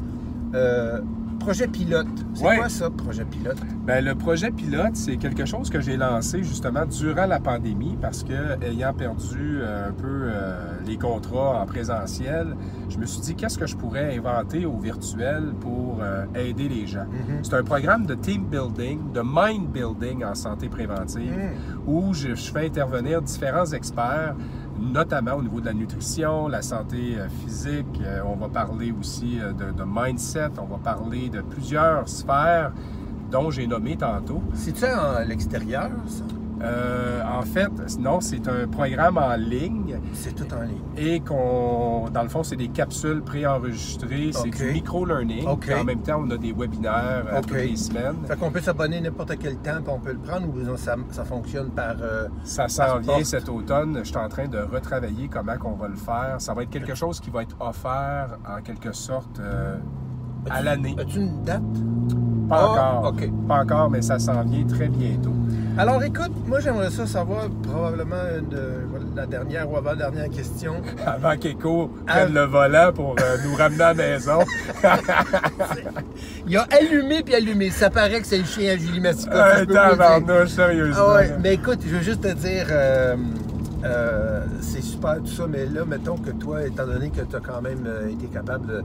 euh, 0.53 0.99
projet 1.41 1.67
pilote. 1.67 2.07
C'est 2.33 2.45
Ouais. 2.45 2.57
quoi 2.57 2.69
ça, 2.69 2.89
projet 2.89 3.25
pilote? 3.25 3.57
Ben, 3.85 4.03
le 4.05 4.15
projet 4.15 4.51
pilote, 4.51 4.95
c'est 4.95 5.17
quelque 5.17 5.45
chose 5.45 5.69
que 5.69 5.81
j'ai 5.81 5.97
lancé 5.97 6.43
justement 6.43 6.85
durant 6.85 7.25
la 7.25 7.39
pandémie 7.39 7.97
parce 8.01 8.23
que, 8.23 8.63
ayant 8.63 8.93
perdu 8.93 9.59
euh, 9.61 9.89
un 9.89 9.91
peu 9.91 10.05
euh, 10.07 10.71
les 10.85 10.97
contrats 10.97 11.61
en 11.61 11.65
présentiel, 11.65 12.55
je 12.89 12.97
me 12.97 13.05
suis 13.05 13.21
dit 13.21 13.35
qu'est-ce 13.35 13.57
que 13.57 13.65
je 13.67 13.75
pourrais 13.75 14.15
inventer 14.17 14.65
au 14.65 14.77
virtuel 14.77 15.53
pour 15.59 15.99
euh, 16.01 16.25
aider 16.35 16.69
les 16.69 16.87
gens? 16.87 17.05
Mhm. 17.05 17.39
C'est 17.43 17.55
un 17.55 17.63
programme 17.63 18.05
de 18.05 18.15
team 18.15 18.45
building, 18.45 19.11
de 19.13 19.21
mind 19.23 19.67
building 19.71 20.23
en 20.23 20.35
santé 20.35 20.69
préventive 20.69 21.31
Mm. 21.31 21.89
où 21.89 22.13
je, 22.13 22.35
je 22.35 22.51
fais 22.51 22.65
intervenir 22.67 23.21
différents 23.21 23.65
experts, 23.71 24.35
notamment 24.81 25.35
au 25.35 25.43
niveau 25.43 25.61
de 25.61 25.67
la 25.67 25.73
nutrition, 25.73 26.47
la 26.47 26.61
santé 26.61 27.15
euh, 27.17 27.27
physique. 27.43 28.01
Euh, 28.01 28.21
on 28.25 28.35
va 28.35 28.49
parler 28.49 28.91
aussi 28.91 29.39
euh, 29.39 29.53
de, 29.53 29.83
mindset, 29.85 30.51
on 30.57 30.65
va 30.65 30.77
parler 30.77 31.29
de 31.29 31.41
plusieurs 31.41 32.07
sphères 32.09 32.71
dont 33.31 33.51
j'ai 33.51 33.67
nommé 33.67 33.95
tantôt. 33.95 34.41
C'est-tu 34.53 34.85
à 34.85 35.23
l'extérieur, 35.23 35.91
ça? 36.07 36.23
Euh, 36.63 37.21
en 37.23 37.41
fait, 37.41 37.69
non, 37.99 38.21
c'est 38.21 38.47
un 38.47 38.67
programme 38.67 39.17
en 39.17 39.35
ligne 39.35 39.97
C'est 40.13 40.35
tout 40.35 40.45
en 40.53 40.61
ligne. 40.61 40.77
et 40.95 41.19
qu'on, 41.21 42.07
dans 42.13 42.21
le 42.23 42.29
fond, 42.29 42.43
c'est 42.43 42.55
des 42.55 42.67
capsules 42.67 43.21
préenregistrées, 43.23 44.31
c'est 44.33 44.49
du 44.49 44.71
micro-learning. 44.73 45.47
En 45.47 45.83
même 45.83 46.01
temps, 46.01 46.21
on 46.25 46.29
a 46.31 46.37
des 46.37 46.53
webinaires 46.53 47.23
euh, 47.31 47.41
toutes 47.41 47.53
les 47.53 47.75
semaines. 47.75 48.15
Fait 48.27 48.37
qu'on 48.37 48.51
peut 48.51 48.61
s'abonner 48.61 49.01
n'importe 49.01 49.37
quel 49.39 49.55
temps, 49.57 49.81
puis 49.83 49.93
on 49.93 49.99
peut 49.99 50.11
le 50.13 50.19
prendre, 50.19 50.47
ou 50.47 50.77
ça, 50.77 50.95
ça 51.09 51.25
fonctionne 51.25 51.69
par... 51.71 51.95
euh, 52.01 52.27
Ça 52.43 52.67
s'en 52.67 52.99
vient 52.99 53.23
cet 53.23 53.49
automne. 53.49 53.99
Je 53.99 54.03
suis 54.09 54.17
en 54.17 54.29
train 54.29 54.47
de 54.47 54.59
retravailler 54.59 55.27
comment 55.27 55.57
qu'on 55.57 55.73
va 55.73 55.87
le 55.87 55.95
faire. 55.95 56.35
Ça 56.39 56.53
va 56.53 56.63
être 56.63 56.69
quelque 56.69 56.95
chose 56.95 57.19
qui 57.19 57.29
va 57.29 57.43
être 57.43 57.55
offert 57.59 58.37
en 58.47 58.61
quelque 58.61 58.91
sorte 58.91 59.39
euh, 59.39 59.77
à 60.49 60.61
l'année. 60.61 60.95
As-tu 60.99 61.19
une 61.19 61.41
date? 61.43 61.61
Pas 62.49 62.57
Ah, 62.77 62.97
encore. 62.99 63.13
ok. 63.13 63.29
Pas 63.47 63.61
encore, 63.63 63.89
mais 63.89 64.01
ça 64.01 64.19
s'en 64.19 64.43
vient 64.43 64.65
très 64.65 64.87
bientôt. 64.89 65.33
Alors 65.77 66.03
écoute, 66.03 66.31
moi 66.47 66.59
j'aimerais 66.59 66.89
ça 66.91 67.07
savoir 67.07 67.49
probablement 67.63 68.15
une 68.37 68.55
voilà, 68.89 69.05
la 69.15 69.25
dernière 69.25 69.71
ou 69.71 69.77
avant-dernière 69.77 70.29
question. 70.29 70.75
Avant 71.05 71.37
qu'Echo 71.37 71.89
prenne 72.05 72.33
le 72.33 72.43
volant 72.45 72.91
pour 72.93 73.15
euh, 73.19 73.37
nous 73.45 73.55
ramener 73.55 73.81
à 73.81 73.93
la 73.93 73.93
maison. 73.93 74.39
Il 76.47 76.57
a 76.57 76.67
allumé 76.71 77.23
puis 77.23 77.35
allumé. 77.35 77.69
Ça 77.69 77.89
paraît 77.89 78.19
que 78.21 78.27
c'est 78.27 78.37
le 78.39 78.43
chien 78.45 78.73
à 78.73 78.77
Julie 78.77 78.99
Massicotte. 78.99 79.33
Euh, 79.35 80.45
sérieusement. 80.47 81.03
Ah 81.09 81.15
ouais, 81.15 81.35
mais 81.41 81.53
écoute, 81.55 81.79
je 81.85 81.95
veux 81.95 82.01
juste 82.01 82.21
te 82.21 82.33
dire, 82.33 82.65
euh, 82.69 83.15
euh, 83.85 84.43
c'est 84.59 84.81
super 84.81 85.17
tout 85.19 85.27
ça, 85.31 85.45
mais 85.47 85.65
là, 85.65 85.85
mettons 85.85 86.17
que 86.17 86.31
toi, 86.31 86.63
étant 86.65 86.85
donné 86.85 87.09
que 87.09 87.21
tu 87.21 87.35
as 87.35 87.39
quand 87.39 87.61
même 87.61 87.85
euh, 87.87 88.09
été 88.09 88.27
capable 88.27 88.67
de, 88.67 88.83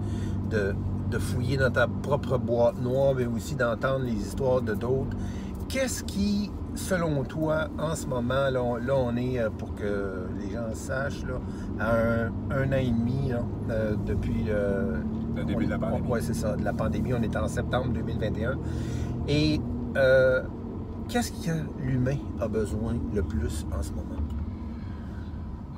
de- 0.56 0.74
de 1.10 1.18
fouiller 1.18 1.56
dans 1.56 1.70
ta 1.70 1.86
propre 2.02 2.36
boîte 2.38 2.80
noire, 2.80 3.12
mais 3.16 3.26
aussi 3.26 3.54
d'entendre 3.54 4.04
les 4.04 4.12
histoires 4.14 4.60
de 4.60 4.74
d'autres, 4.74 5.16
qu'est-ce 5.68 6.02
qui, 6.02 6.50
selon 6.76 7.24
toi, 7.24 7.68
en 7.78 7.94
ce 7.94 8.06
moment, 8.06 8.50
là, 8.50 8.62
on, 8.62 8.76
là, 8.76 8.94
on 8.96 9.16
est, 9.16 9.38
euh, 9.38 9.50
pour 9.50 9.74
que 9.74 10.26
les 10.38 10.50
gens 10.50 10.72
sachent, 10.74 11.24
là, 11.24 11.40
à 11.80 11.96
un, 11.96 12.26
un 12.50 12.72
an 12.72 12.76
et 12.76 12.90
demi 12.90 13.30
là, 13.30 13.40
euh, 13.70 13.94
depuis 14.06 14.44
euh, 14.48 14.96
Le 15.34 15.44
début 15.44 15.66
de 15.66 15.70
la 15.70 15.78
pandémie. 15.78 16.08
Oui, 16.08 16.20
c'est 16.22 16.34
ça, 16.34 16.56
de 16.56 16.64
la 16.64 16.72
pandémie. 16.72 17.12
On 17.14 17.22
est 17.22 17.36
en 17.36 17.48
septembre 17.48 17.92
2021. 17.92 18.58
Et 19.28 19.60
euh, 19.96 20.42
qu'est-ce 21.08 21.32
que 21.32 21.52
l'humain 21.80 22.18
a 22.40 22.48
besoin 22.48 22.94
le 23.14 23.22
plus 23.22 23.66
en 23.76 23.82
ce 23.82 23.92
moment? 23.92 24.02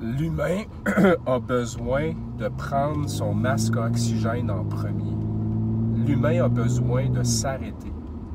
L'humain 0.01 0.63
a 1.25 1.39
besoin 1.39 2.13
de 2.37 2.47
prendre 2.47 3.09
son 3.09 3.33
masque 3.33 3.75
à 3.75 3.87
oxygène 3.87 4.49
en 4.49 4.63
premier. 4.63 5.13
L'humain 6.05 6.43
a 6.43 6.47
besoin 6.47 7.09
de 7.09 7.23
s'arrêter. 7.23 7.91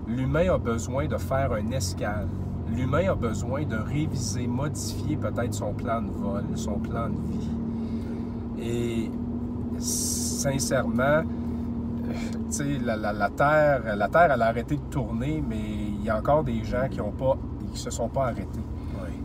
L'humain 0.06 0.52
a 0.52 0.58
besoin 0.58 1.06
de 1.06 1.16
faire 1.16 1.52
un 1.52 1.70
escale. 1.70 2.28
L'humain 2.68 3.10
a 3.10 3.14
besoin 3.14 3.64
de 3.64 3.76
réviser, 3.76 4.46
modifier 4.46 5.16
peut-être 5.16 5.54
son 5.54 5.72
plan 5.72 6.02
de 6.02 6.10
vol, 6.10 6.44
son 6.54 6.78
plan 6.78 7.08
de 7.08 7.16
vie. 7.32 7.50
Et 8.60 9.10
sincèrement, 9.78 11.22
tu 12.46 12.52
sais, 12.52 12.78
la, 12.78 12.96
la- 12.96 13.12
la 13.12 13.30
Terre, 13.30 13.96
la 13.96 14.08
Terre, 14.08 14.32
elle 14.32 14.42
a 14.42 14.46
arrêté 14.46 14.76
de 14.76 14.82
tourner, 14.90 15.42
mais 15.46 15.60
il 15.98 16.04
y 16.04 16.10
a 16.10 16.18
encore 16.18 16.44
des 16.44 16.62
gens 16.64 16.88
qui 16.90 17.00
qui 17.72 17.78
se 17.80 17.90
sont 17.90 18.08
pas 18.08 18.26
arrêtés. 18.26 18.60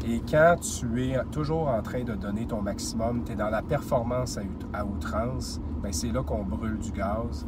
Et 0.08 0.22
quand 0.30 0.56
tu 0.62 1.04
es 1.04 1.18
toujours 1.32 1.68
en 1.68 1.82
train 1.82 2.04
de 2.04 2.14
donner 2.14 2.46
ton 2.46 2.62
maximum, 2.62 3.24
tu 3.26 3.34
es 3.34 3.36
dans 3.36 3.50
la 3.50 3.62
performance 3.62 4.38
à, 4.38 4.42
à 4.80 4.86
outrance, 4.86 5.60
ben 5.84 5.92
c'est 5.92 6.12
là 6.12 6.24
qu'on 6.24 6.44
brûle 6.44 6.80
du 6.80 6.92
gaz. 6.92 7.46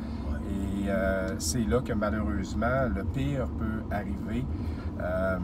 Et 0.50 0.90
euh, 0.90 1.30
c'est 1.40 1.66
là 1.68 1.80
que 1.80 1.94
malheureusement, 1.94 2.90
le 2.94 3.04
pire 3.06 3.48
peut 3.58 3.82
arriver. 3.90 4.46
Euh, 5.02 5.38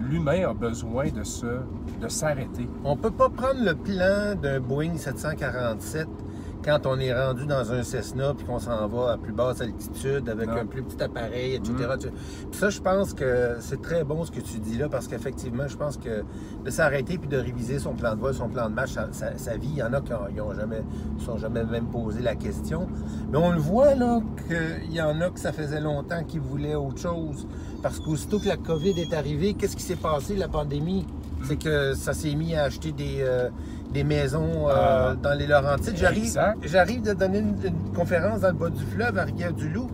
L'humain 0.00 0.48
a 0.50 0.54
besoin 0.54 1.08
de 1.08 1.22
se, 1.22 1.46
de 1.46 2.08
s'arrêter. 2.08 2.68
On 2.84 2.96
peut 2.96 3.10
pas 3.12 3.28
prendre 3.28 3.62
le 3.64 3.74
plan 3.74 4.34
d'un 4.40 4.58
Boeing 4.60 4.96
747 4.96 6.08
quand 6.64 6.86
on 6.86 6.98
est 6.98 7.14
rendu 7.14 7.46
dans 7.46 7.72
un 7.72 7.84
Cessna 7.84 8.34
puis 8.34 8.44
qu'on 8.44 8.58
s'en 8.58 8.88
va 8.88 9.12
à 9.12 9.16
plus 9.16 9.32
basse 9.32 9.60
altitude 9.60 10.28
avec 10.28 10.48
Non. 10.48 10.56
un 10.56 10.66
plus 10.66 10.82
petit 10.82 11.00
appareil, 11.00 11.54
etc. 11.54 11.72
Mm. 11.78 12.52
Ça, 12.52 12.68
je 12.70 12.80
pense 12.80 13.14
que 13.14 13.56
c'est 13.60 13.80
très 13.80 14.02
bon 14.02 14.24
ce 14.24 14.32
que 14.32 14.40
tu 14.40 14.58
dis 14.58 14.76
là 14.76 14.88
parce 14.88 15.06
qu'effectivement, 15.06 15.68
je 15.68 15.76
pense 15.76 15.96
que 15.96 16.24
de 16.64 16.70
s'arrêter 16.70 17.16
puis 17.16 17.28
de 17.28 17.36
réviser 17.38 17.78
son 17.78 17.94
plan 17.94 18.16
de 18.16 18.20
vol, 18.20 18.34
son 18.34 18.48
plan 18.48 18.68
de 18.68 18.74
match, 18.74 18.90
sa, 18.90 19.12
sa- 19.12 19.38
sa 19.38 19.56
vie, 19.56 19.68
il 19.70 19.76
y 19.78 19.82
en 19.84 19.92
a 19.92 20.00
qui 20.00 20.10
n'ont 20.36 20.52
jamais, 20.52 20.82
sont 21.18 21.38
jamais 21.38 21.62
même 21.64 21.86
posé 21.86 22.20
la 22.20 22.34
question. 22.34 22.88
Mais 23.30 23.38
on 23.38 23.52
le 23.52 23.60
voit 23.60 23.94
là 23.94 24.20
qu'il 24.48 24.92
y 24.92 25.00
en 25.00 25.20
a 25.20 25.30
que 25.30 25.38
ça 25.38 25.52
faisait 25.52 25.80
longtemps 25.80 26.24
qu'ils 26.24 26.40
voulaient 26.40 26.74
autre 26.74 26.98
chose. 26.98 27.46
Parce 27.82 28.00
qu'aussitôt 28.00 28.38
que 28.38 28.48
la 28.48 28.56
COVID 28.56 28.98
est 29.00 29.14
arrivée, 29.14 29.54
qu'est-ce 29.54 29.76
qui 29.76 29.82
s'est 29.82 29.96
passé, 29.96 30.34
la 30.36 30.48
pandémie? 30.48 31.06
C'est 31.44 31.56
que 31.58 31.94
ça 31.94 32.12
s'est 32.12 32.34
mis 32.34 32.54
à 32.56 32.64
acheter 32.64 32.90
des, 32.90 33.18
euh, 33.20 33.48
des 33.92 34.02
maisons 34.02 34.68
euh, 34.68 34.72
Ah. 34.74 35.14
dans 35.22 35.38
les 35.38 35.46
Laurentides. 35.46 35.96
J'arrive, 35.96 36.36
j'arrive 36.64 37.02
de 37.02 37.12
donner 37.12 37.38
une, 37.38 37.54
une 37.64 37.92
conférence 37.94 38.40
dans 38.40 38.48
le 38.48 38.54
bas 38.54 38.70
du 38.70 38.84
fleuve 38.84 39.16
à 39.16 39.24
Rivière-du-Loup. 39.24 39.88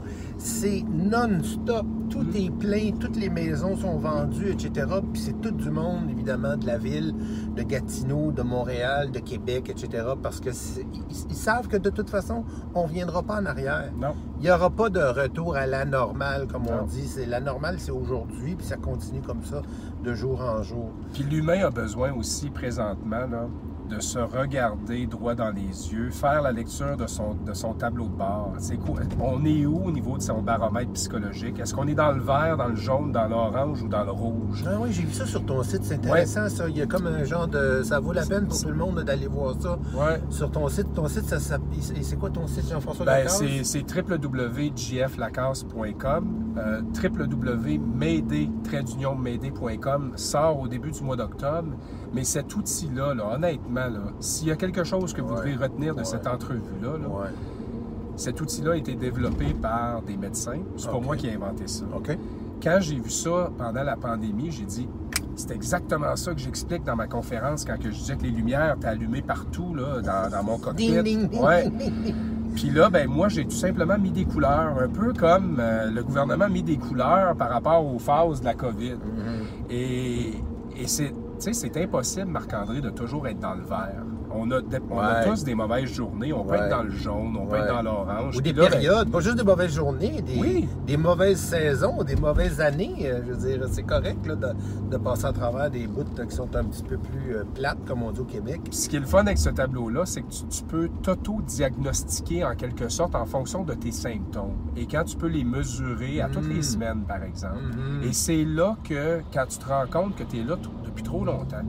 C'est 0.44 0.84
non-stop. 0.92 1.86
Tout 2.10 2.26
est 2.36 2.50
plein, 2.50 2.90
toutes 3.00 3.16
les 3.16 3.30
maisons 3.30 3.76
sont 3.76 3.96
vendues, 3.96 4.50
etc. 4.50 4.86
Puis 5.10 5.22
c'est 5.22 5.40
tout 5.40 5.50
du 5.50 5.70
monde, 5.70 6.10
évidemment, 6.10 6.58
de 6.58 6.66
la 6.66 6.76
ville, 6.76 7.14
de 7.56 7.62
Gatineau, 7.62 8.30
de 8.30 8.42
Montréal, 8.42 9.10
de 9.10 9.20
Québec, 9.20 9.70
etc. 9.70 10.06
Parce 10.22 10.40
que 10.40 10.50
ils, 10.50 11.02
ils 11.30 11.34
savent 11.34 11.66
que 11.66 11.78
de 11.78 11.88
toute 11.88 12.10
façon, 12.10 12.44
on 12.74 12.82
ne 12.82 12.88
reviendra 12.88 13.22
pas 13.22 13.40
en 13.40 13.46
arrière. 13.46 13.90
Non. 13.98 14.14
Il 14.38 14.42
n'y 14.42 14.50
aura 14.50 14.68
pas 14.68 14.90
de 14.90 15.00
retour 15.00 15.56
à 15.56 15.66
la 15.66 15.86
normale, 15.86 16.46
comme 16.46 16.66
on 16.66 16.84
dit. 16.84 17.06
C'est, 17.06 17.24
la 17.24 17.40
normale, 17.40 17.76
c'est 17.78 17.90
aujourd'hui, 17.90 18.54
puis 18.54 18.66
ça 18.66 18.76
continue 18.76 19.22
comme 19.22 19.42
ça, 19.44 19.62
de 20.04 20.12
jour 20.12 20.42
en 20.42 20.62
jour. 20.62 20.90
Puis 21.14 21.22
l'humain 21.22 21.64
a 21.64 21.70
besoin 21.70 22.12
aussi 22.12 22.50
présentement 22.50 23.26
là, 23.26 23.48
de 23.88 24.00
se 24.00 24.18
regarder 24.18 25.06
droit 25.06 25.34
dans 25.34 25.50
les 25.50 25.92
yeux, 25.92 26.10
faire 26.10 26.40
la 26.42 26.52
lecture 26.52 26.96
de 26.96 27.06
son, 27.06 27.34
de 27.34 27.52
son 27.52 27.74
tableau 27.74 28.06
de 28.06 28.16
bord. 28.16 28.52
C'est 28.58 28.76
quoi? 28.78 29.00
On 29.20 29.44
est 29.44 29.66
où 29.66 29.84
au 29.84 29.90
niveau 29.92 30.16
de 30.16 30.22
son 30.22 30.40
baromètre 30.42 30.92
psychologique? 30.92 31.58
Est-ce 31.60 31.74
qu'on 31.74 31.86
est 31.86 31.94
dans 31.94 32.12
le 32.12 32.20
vert, 32.20 32.56
dans 32.56 32.68
le 32.68 32.76
jaune, 32.76 33.12
dans 33.12 33.28
l'orange 33.28 33.82
ou 33.82 33.88
dans 33.88 34.04
le 34.04 34.10
rouge? 34.10 34.64
Ah 34.66 34.76
oui, 34.80 34.88
j'ai 34.92 35.02
vu 35.02 35.12
ça 35.12 35.26
sur 35.26 35.44
ton 35.44 35.62
site, 35.62 35.84
c'est 35.84 35.94
intéressant 35.96 36.48
ça. 36.48 36.68
Il 36.68 36.76
y 36.76 36.82
a 36.82 36.86
comme 36.86 37.06
un 37.06 37.24
genre 37.24 37.46
de. 37.48 37.82
Ça 37.82 38.00
vaut 38.00 38.12
la 38.12 38.24
peine 38.24 38.46
pour 38.46 38.58
tout 38.60 38.68
le 38.68 38.74
monde 38.74 39.00
d'aller 39.00 39.26
voir 39.28 39.54
ça. 39.60 39.78
Ouais. 39.94 40.20
Sur 40.30 40.50
ton 40.50 40.68
site, 40.68 40.92
ton 40.94 41.08
site, 41.08 41.24
ça, 41.26 41.38
ça- 41.38 41.58
et 41.96 42.02
c'est 42.02 42.16
quoi 42.16 42.30
ton 42.30 42.46
site, 42.46 42.68
Jean-François 42.70 43.04
Ben, 43.06 43.12
Lacasse? 43.18 43.38
c'est 43.38 43.64
c'est 43.64 43.84
www.jflacasse.com. 44.10 46.40
Euh, 46.56 46.80
sort 50.16 50.60
au 50.60 50.68
début 50.68 50.90
du 50.90 51.02
mois 51.02 51.16
d'octobre. 51.16 51.72
Mais 52.12 52.24
cet 52.24 52.54
outil-là, 52.54 53.14
là, 53.14 53.34
honnêtement, 53.34 53.73
s'il 54.20 54.48
y 54.48 54.52
a 54.52 54.56
quelque 54.56 54.84
chose 54.84 55.12
que 55.12 55.20
vous 55.20 55.34
Ouais. 55.34 55.40
devez 55.40 55.56
retenir 55.56 55.94
de 55.94 56.00
Ouais. 56.00 56.04
cette 56.04 56.26
entrevue-là, 56.26 56.98
là, 56.98 57.08
Ouais. 57.08 57.28
cet 58.16 58.40
outil-là 58.40 58.72
a 58.72 58.76
été 58.76 58.94
développé 58.94 59.54
par 59.54 60.02
des 60.02 60.16
médecins. 60.16 60.60
C'est 60.76 60.90
pas 60.90 60.96
Ok. 60.96 61.04
moi 61.04 61.16
qui 61.16 61.26
ai 61.28 61.34
inventé 61.34 61.66
ça. 61.66 61.84
Quand 62.62 62.78
j'ai 62.80 62.96
vu 62.98 63.10
ça 63.10 63.50
pendant 63.58 63.82
la 63.82 63.96
pandémie, 63.96 64.50
j'ai 64.50 64.64
dit 64.64 64.88
c'est 65.36 65.50
exactement 65.50 66.14
ça 66.14 66.32
que 66.32 66.38
j'explique 66.40 66.84
dans 66.84 66.94
ma 66.96 67.08
conférence 67.08 67.64
quand 67.64 67.76
que 67.76 67.90
je 67.90 67.96
disais 67.98 68.16
que 68.16 68.22
les 68.22 68.30
lumières 68.30 68.76
étaient 68.76 68.86
allumées 68.86 69.20
partout 69.22 69.74
là, 69.74 70.00
dans, 70.00 70.30
dans 70.30 70.42
mon 70.44 70.58
cockpit. 70.58 70.96
Ouais. 71.00 71.70
Puis 72.54 72.70
là, 72.70 72.88
ben 72.88 73.08
moi, 73.08 73.28
j'ai 73.28 73.44
tout 73.44 73.50
simplement 73.56 73.98
mis 73.98 74.12
des 74.12 74.24
couleurs, 74.26 74.78
un 74.80 74.88
peu 74.88 75.12
comme 75.12 75.56
euh, 75.58 75.90
le 75.90 76.04
gouvernement 76.04 76.44
a 76.44 76.48
mis 76.48 76.62
des 76.62 76.76
couleurs 76.76 77.34
par 77.34 77.50
rapport 77.50 77.84
aux 77.84 77.98
phases 77.98 78.40
de 78.40 78.44
la 78.44 78.54
COVID. 78.54 78.92
Mhm. 78.94 79.44
Et, 79.70 80.28
et 80.76 80.86
c'est, 80.86 81.12
tu 81.38 81.40
sais, 81.40 81.52
c'est 81.52 81.76
impossible, 81.82 82.26
Marc-André, 82.30 82.80
de 82.80 82.90
toujours 82.90 83.26
être 83.28 83.38
dans 83.40 83.54
le 83.54 83.62
vert. 83.64 84.02
On 84.36 84.50
a, 84.50 84.58
on 84.90 84.98
a 84.98 85.20
Ouais. 85.20 85.28
tous 85.30 85.44
des 85.44 85.54
mauvaises 85.54 85.92
journées. 85.94 86.32
On 86.32 86.42
peut 86.42 86.52
Ouais. 86.54 86.58
être 86.58 86.70
dans 86.76 86.82
le 86.82 86.90
jaune, 86.90 87.36
on 87.40 87.46
peut 87.46 87.52
Ouais. 87.52 87.60
être 87.60 87.72
dans 87.76 87.82
l'orange. 87.82 88.36
Ou 88.36 88.40
des 88.40 88.52
ben, 88.52 88.68
périodes, 88.68 89.08
pas 89.08 89.20
juste 89.20 89.36
des 89.36 89.44
mauvaises 89.44 89.72
journées, 89.76 90.22
des, 90.22 90.36
Oui. 90.40 90.68
des 90.88 90.96
mauvaises 90.96 91.38
saisons, 91.38 92.02
des 92.02 92.16
mauvaises 92.16 92.60
années. 92.60 92.96
Euh, 93.04 93.20
Je 93.24 93.30
veux 93.32 93.36
dire, 93.58 93.64
c'est 93.70 93.84
correct 93.84 94.26
là, 94.26 94.34
de, 94.34 94.48
de 94.90 94.96
passer 94.96 95.26
à 95.26 95.32
travers 95.32 95.70
des 95.70 95.86
bouts 95.86 96.02
qui 96.28 96.34
sont 96.34 96.48
un 96.56 96.64
petit 96.64 96.82
peu 96.82 96.96
plus 96.98 97.36
euh, 97.36 97.44
plates, 97.54 97.78
comme 97.86 98.02
on 98.02 98.10
dit 98.10 98.20
au 98.20 98.24
Québec. 98.24 98.60
Puis 98.64 98.74
ce 98.74 98.88
qui 98.88 98.96
est 98.96 99.00
le 99.00 99.06
fun 99.06 99.20
avec 99.20 99.38
ce 99.38 99.50
tableau-là, 99.50 100.04
c'est 100.04 100.22
que 100.22 100.30
tu, 100.32 100.44
tu 100.48 100.64
peux 100.64 100.88
t'auto-diagnostiquer 101.48 102.44
en 102.44 102.54
quelque 102.54 102.88
sorte 102.88 103.14
en 103.14 103.26
fonction 103.26 103.62
de 103.62 103.74
tes 103.74 103.92
symptômes. 103.92 104.56
Et 104.76 104.86
quand 104.86 105.04
tu 105.04 105.16
peux 105.16 105.28
les 105.28 105.44
mesurer 105.44 106.20
à 106.20 106.28
toutes 106.28 106.48
les 106.48 106.62
semaines, 106.62 107.02
par 107.06 107.22
exemple. 107.22 107.62
Mhm. 107.76 108.02
Et 108.02 108.12
c'est 108.12 108.44
là 108.44 108.76
que, 108.82 109.20
quand 109.32 109.46
tu 109.48 109.58
te 109.58 109.68
rends 109.68 109.86
compte 109.90 110.16
que 110.16 110.24
tu 110.24 110.40
es 110.40 110.42
là 110.42 110.56
t- 110.56 110.68
depuis 110.94 111.02
trop 111.02 111.24
longtemps, 111.24 111.62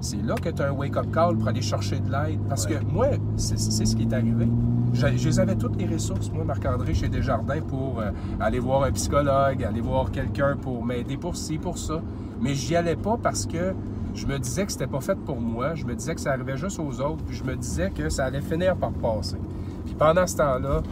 c'est 0.00 0.22
là 0.22 0.34
que 0.34 0.48
tu 0.48 0.62
as 0.62 0.68
un 0.68 0.72
wake-up 0.72 1.06
call 1.12 1.36
pour 1.36 1.48
aller 1.48 1.60
chercher 1.60 2.00
de 2.00 2.10
l'aide. 2.10 2.40
Parce 2.48 2.64
Ouais. 2.66 2.76
que 2.80 2.84
moi, 2.84 3.06
c'est 3.36 3.58
ce 3.58 3.94
qui 3.96 4.02
est 4.02 4.12
arrivé. 4.14 4.48
Je, 4.94 5.06
je 5.16 5.28
les 5.28 5.38
avais 5.40 5.54
toutes 5.54 5.76
les 5.76 5.86
ressources, 5.86 6.32
moi, 6.32 6.42
Marc-André, 6.44 6.94
chez 6.94 7.08
Desjardins, 7.08 7.60
pour 7.60 8.00
euh, 8.00 8.10
aller 8.40 8.58
voir 8.58 8.84
un 8.84 8.92
psychologue, 8.92 9.62
aller 9.62 9.80
voir 9.82 10.10
quelqu'un 10.10 10.56
pour 10.60 10.84
m'aider 10.84 11.16
pour 11.18 11.36
ci, 11.36 11.58
pour 11.58 11.76
ça. 11.78 12.00
Mais 12.40 12.54
j'y 12.54 12.74
allais 12.74 12.96
pas 12.96 13.16
parce 13.22 13.44
que 13.46 13.74
je 14.14 14.26
me 14.26 14.38
disais 14.38 14.64
que 14.66 14.72
c'était 14.72 14.86
pas 14.88 15.00
fait 15.00 15.16
pour 15.18 15.40
moi. 15.40 15.74
Je 15.74 15.84
me 15.84 15.94
disais 15.94 16.14
que 16.14 16.20
ça 16.20 16.32
arrivait 16.32 16.56
juste 16.56 16.80
aux 16.80 17.00
autres. 17.00 17.22
Puis 17.26 17.36
je 17.36 17.44
me 17.44 17.54
disais 17.54 17.90
que 17.90 18.08
ça 18.08 18.24
allait 18.24 18.40
finir 18.40 18.74
par 18.76 18.90
passer. 18.92 19.36
Puis 19.84 19.94
pendant 19.94 20.26
ce 20.26 20.36
temps-là, 20.38 20.82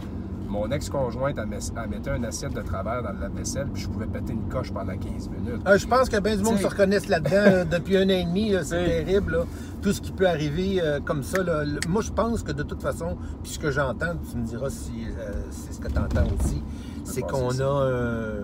mon 0.49 0.69
ex-conjointe, 0.71 1.35
elle, 1.37 1.45
met- 1.47 1.57
elle 1.83 1.89
mettait 1.89 2.15
une 2.15 2.25
assiette 2.25 2.53
de 2.53 2.61
travers 2.61 3.01
dans 3.03 3.11
le 3.11 3.19
lave-vaisselle, 3.19 3.67
puis 3.73 3.83
je 3.83 3.87
pouvais 3.89 4.07
péter 4.07 4.33
une 4.33 4.47
coche 4.49 4.71
pendant 4.73 4.97
15 4.97 5.29
minutes. 5.29 5.61
Ah, 5.65 5.77
je 5.77 5.85
pense 5.87 6.09
que 6.09 6.19
bien 6.19 6.35
du 6.35 6.43
monde 6.43 6.57
se 6.57 6.67
reconnaissent 6.67 7.07
là-dedans 7.07 7.45
là, 7.45 7.65
depuis 7.77 7.97
un 7.97 8.05
an 8.05 8.09
et 8.09 8.25
demi. 8.25 8.53
C'est 8.63 8.85
terrible. 9.05 9.31
là. 9.33 9.43
Tout 9.81 9.93
ce 9.93 10.01
qui 10.01 10.11
peut 10.11 10.27
arriver 10.27 10.81
euh, 10.81 10.99
comme 10.99 11.23
ça. 11.23 11.41
là. 11.43 11.63
Le- 11.63 11.79
Moi, 11.87 12.01
je 12.01 12.11
pense 12.11 12.43
que 12.43 12.51
de 12.51 12.63
toute 12.63 12.81
façon, 12.81 13.15
puis 13.43 13.53
ce 13.53 13.59
que 13.59 13.71
j'entends, 13.71 14.15
tu 14.29 14.37
me 14.37 14.45
diras 14.45 14.69
si 14.69 15.05
euh, 15.07 15.31
c'est 15.51 15.73
ce 15.73 15.79
que 15.79 15.87
tu 15.87 15.97
entends 15.97 16.25
aussi, 16.39 16.61
c'est 17.05 17.21
qu'on 17.21 17.49
a. 17.59 17.63
euh, 17.63 18.43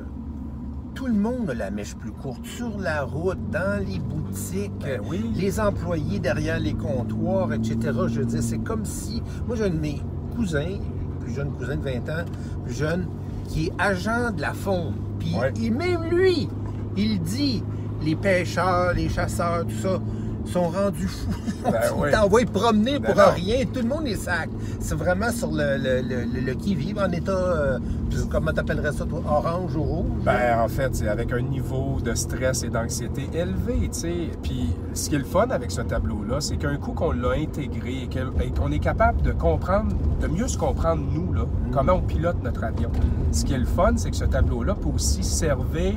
tout 0.93 1.07
le 1.07 1.13
monde 1.13 1.49
a 1.49 1.53
la 1.53 1.71
mèche 1.71 1.93
plus 1.95 2.11
courte. 2.13 2.45
Sur 2.45 2.77
la 2.77 3.01
route, 3.03 3.37
dans 3.51 3.85
les 3.85 3.99
boutiques, 3.99 4.71
Ben 4.79 5.01
oui. 5.09 5.29
les 5.35 5.59
employés 5.59 6.19
derrière 6.19 6.57
les 6.57 6.73
comptoirs, 6.73 7.51
etc. 7.51 7.77
Je 8.07 8.19
veux 8.21 8.25
dire, 8.25 8.41
c'est 8.41 8.59
comme 8.59 8.85
si. 8.85 9.21
Moi, 9.45 9.57
j'ai 9.57 9.65
un 9.65 9.69
de 9.71 9.77
mes 9.79 10.01
cousins, 10.37 10.77
plus 11.25 11.33
jeune 11.33 11.51
cousin 11.51 11.75
de 11.75 11.81
20 11.83 11.91
ans, 12.09 12.25
plus 12.63 12.73
jeune, 12.75 13.07
qui 13.49 13.67
est 13.67 13.73
agent 13.77 14.31
de 14.31 14.41
la 14.41 14.53
faune. 14.53 14.93
Puis 15.19 15.35
Ouais. 15.35 15.51
et 15.61 15.69
même 15.69 16.03
lui, 16.09 16.47
il 16.95 17.19
dit 17.21 17.63
les 18.03 18.15
pêcheurs, 18.15 18.93
les 18.93 19.09
chasseurs, 19.09 19.65
tout 19.65 19.75
ça, 19.81 19.99
sont 20.45 20.69
rendus 20.69 21.07
fous. 21.07 21.29
Ben 21.63 21.71
oui. 21.97 22.11
t'envoient 22.11 22.41
promener 22.51 22.99
Ben 22.99 23.05
pour 23.13 23.15
non. 23.15 23.31
rien. 23.35 23.65
Tout 23.65 23.81
le 23.81 23.87
monde 23.89 24.07
est 24.07 24.15
sac. 24.15 24.49
C'est 24.79 24.95
vraiment 24.95 25.31
sur 25.31 25.51
le, 25.51 25.77
le, 25.77 26.01
le- 26.45 26.53
qui-vive 26.53 26.99
en 26.99 27.11
état, 27.11 27.31
euh, 27.31 27.79
comment 28.31 28.51
t'appellerais 28.51 28.91
ça, 28.93 29.05
toi, 29.05 29.21
orange 29.27 29.75
ou 29.75 29.83
rouge? 29.83 30.05
Ben, 30.23 30.59
en 30.59 30.67
fait, 30.67 30.95
c'est 30.95 31.07
avec 31.07 31.31
un 31.33 31.41
niveau 31.41 31.97
de 32.03 32.13
stress 32.13 32.63
et 32.63 32.69
d'anxiété 32.69 33.27
élevé, 33.33 33.89
tu 33.91 33.99
sais. 33.99 34.15
Puis, 34.43 34.69
ce 34.93 35.09
qui 35.09 35.15
est 35.15 35.19
le 35.19 35.25
fun 35.25 35.47
avec 35.49 35.71
ce 35.71 35.81
tableau-là, 35.81 36.39
c'est 36.39 36.57
qu'un 36.57 36.77
coup 36.77 36.91
qu'on 36.93 37.11
l'a 37.11 37.31
intégré 37.31 38.07
et 38.41 38.51
qu'on 38.51 38.71
est 38.71 38.79
capable 38.79 39.21
de 39.21 39.31
comprendre, 39.31 39.95
de 40.21 40.27
mieux 40.27 40.47
se 40.47 40.57
comprendre, 40.57 41.03
nous, 41.11 41.33
là, 41.33 41.45
comment 41.73 41.93
on 41.93 42.01
pilote 42.01 42.37
notre 42.43 42.63
avion. 42.63 42.91
Ce 43.31 43.43
qui 43.43 43.53
est 43.53 43.57
le 43.59 43.65
fun, 43.65 43.93
c'est 43.97 44.11
que 44.11 44.15
ce 44.17 44.25
tableau-là 44.25 44.75
peut 44.75 44.89
aussi 44.93 45.23
servir 45.23 45.93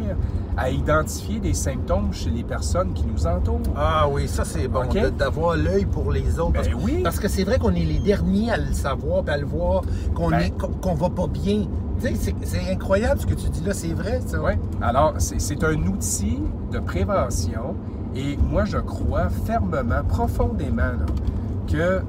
à 0.59 0.71
identifier 0.71 1.39
des 1.39 1.55
symptômes 1.55 2.13
chez 2.13 2.31
les 2.31 2.43
personnes 2.43 2.93
qui 2.93 3.05
nous 3.07 3.27
entourent. 3.27 3.61
Ah 3.77 4.07
oui, 4.11 4.27
ça 4.27 4.45
c'est 4.45 4.67
bon, 4.69 4.83
d'avoir 5.17 5.57
l'œil 5.57 5.87
pour 5.87 6.11
les 6.11 6.39
autres. 6.41 6.53
Ben 6.53 6.63
parce, 6.63 6.69
que- 6.69 6.75
oui. 6.75 7.01
parce 7.05 7.21
que 7.21 7.29
c'est 7.29 7.45
vrai 7.45 7.59
qu'on 7.59 7.75
est 7.75 7.85
les 7.85 8.01
derniers 8.01 8.51
à 8.51 8.57
le 8.57 8.73
savoir, 8.73 9.23
à 9.29 9.37
le 9.37 9.47
voir, 9.47 9.83
qu'on 10.15 10.31
Ben. 10.31 10.51
qu'on 10.83 10.95
va 10.95 11.09
pas 11.11 11.29
bien. 11.29 11.67
C'est- 12.01 12.71
incroyable 12.71 13.21
ce 13.21 13.27
que 13.27 13.35
tu 13.35 13.49
dis 13.49 13.63
là, 13.65 13.73
c'est 13.73 13.93
vrai 13.93 14.21
ça. 14.27 14.39
Oui. 14.43 14.53
Alors, 14.83 15.15
c'est 15.19 15.41
c'est 15.41 15.63
un 15.65 15.77
outil 15.87 16.41
de 16.73 16.79
prévention 16.81 17.75
et 18.17 18.37
moi, 18.37 18.65
je 18.65 18.79
crois 18.79 19.29
fermement, 19.47 20.03
profondément, 20.09 20.83
là, 20.83 21.07
que 21.71 22.01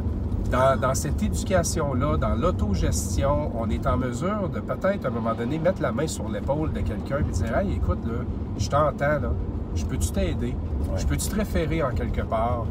dans, 0.50 0.80
dans 0.80 0.96
cette 0.96 1.22
éducation-là, 1.22 2.18
dans 2.18 2.36
l'autogestion, 2.36 3.52
on 3.60 3.70
est 3.70 3.86
en 3.86 3.98
mesure 3.98 4.50
de 4.50 4.60
peut-être, 4.60 5.06
à 5.06 5.08
un 5.10 5.12
moment 5.12 5.34
donné, 5.34 5.60
mettre 5.60 5.82
la 5.82 5.92
main 5.92 6.08
sur 6.08 6.28
l'épaule 6.28 6.74
de 6.74 6.80
quelqu'un 6.80 7.20
et 7.20 7.32
dire 7.32 7.58
Hey, 7.58 7.74
écoute, 7.74 8.00
là, 8.06 8.24
je 8.58 8.70
t'entends, 8.70 9.20
là. 9.22 9.32
Je 9.76 9.86
peux-tu 9.86 10.12
t'aider? 10.12 10.56
Je 10.98 11.06
peux-tu 11.06 11.30
te 11.30 11.36
référer 11.36 11.84
en 11.84 11.92
quelque 11.92 12.22
part? 12.22 12.66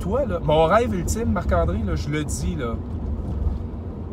Toi, 0.00 0.24
là, 0.26 0.38
mon 0.42 0.64
rêve 0.64 0.94
ultime, 0.94 1.32
Marc-André, 1.32 1.78
là, 1.84 1.96
je 1.96 2.08
le 2.08 2.24
dis, 2.24 2.54
là, 2.54 2.74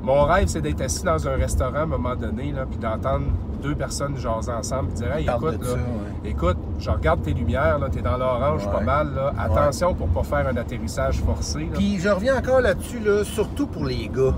mon 0.04 0.24
rêve, 0.26 0.48
c'est 0.48 0.62
d'être 0.62 0.82
assis 0.82 1.04
dans 1.04 1.28
un 1.28 1.36
restaurant 1.36 1.76
à 1.76 1.82
un 1.82 1.86
moment 1.86 2.16
donné, 2.16 2.52
là, 2.52 2.66
puis 2.70 2.78
d'entendre 2.80 3.26
deux 3.62 3.76
personnes 3.76 4.18
jaser 4.18 4.52
ensemble 4.52 4.90
et 4.92 4.94
dire 4.96 5.16
Hey, 5.16 5.26
écoute, 5.30 5.60
de 5.60 5.64
là, 5.64 5.70
ça, 5.70 5.76
ouais. 5.76 6.30
écoute, 6.32 6.58
je 6.80 6.90
regarde 6.90 7.22
tes 7.22 7.34
lumières, 7.34 7.78
là, 7.80 7.88
t'es 7.90 8.02
dans 8.02 8.18
l'orange 8.18 8.66
pas 8.66 8.78
Ouais. 8.80 8.84
mal, 8.84 9.14
là. 9.14 9.34
Attention 9.38 9.94
pour 9.94 10.08
pas 10.08 10.24
faire 10.24 10.48
un 10.48 10.58
atterrissage 10.58 11.20
forcé. 11.22 11.60
là. 11.60 11.66
Puis 11.76 12.00
je 12.00 12.10
reviens 12.10 12.38
encore 12.38 12.62
là-dessus, 12.62 13.00
là, 13.00 13.24
surtout 13.24 13.68
pour 13.68 13.86
les 13.86 14.08
gars. 14.08 14.34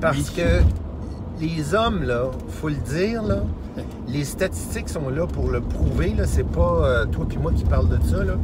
Parce 0.00 0.16
Oui. 0.18 0.34
que 0.36 1.40
les 1.40 1.74
hommes, 1.74 2.04
là, 2.04 2.26
faut 2.48 2.68
le 2.68 2.76
dire, 2.76 3.22
là, 3.24 3.36
les 4.12 4.24
statistiques 4.24 4.88
sont 4.88 5.08
là 5.08 5.26
pour 5.26 5.50
le 5.50 5.60
prouver. 5.60 6.14
Là, 6.14 6.26
c'est 6.26 6.46
pas 6.46 6.84
euh, 6.84 7.06
toi 7.06 7.24
puis 7.26 7.38
moi 7.38 7.52
qui 7.52 7.64
parle 7.64 7.88
de 7.88 7.98
ça. 8.04 8.22
Là. 8.22 8.34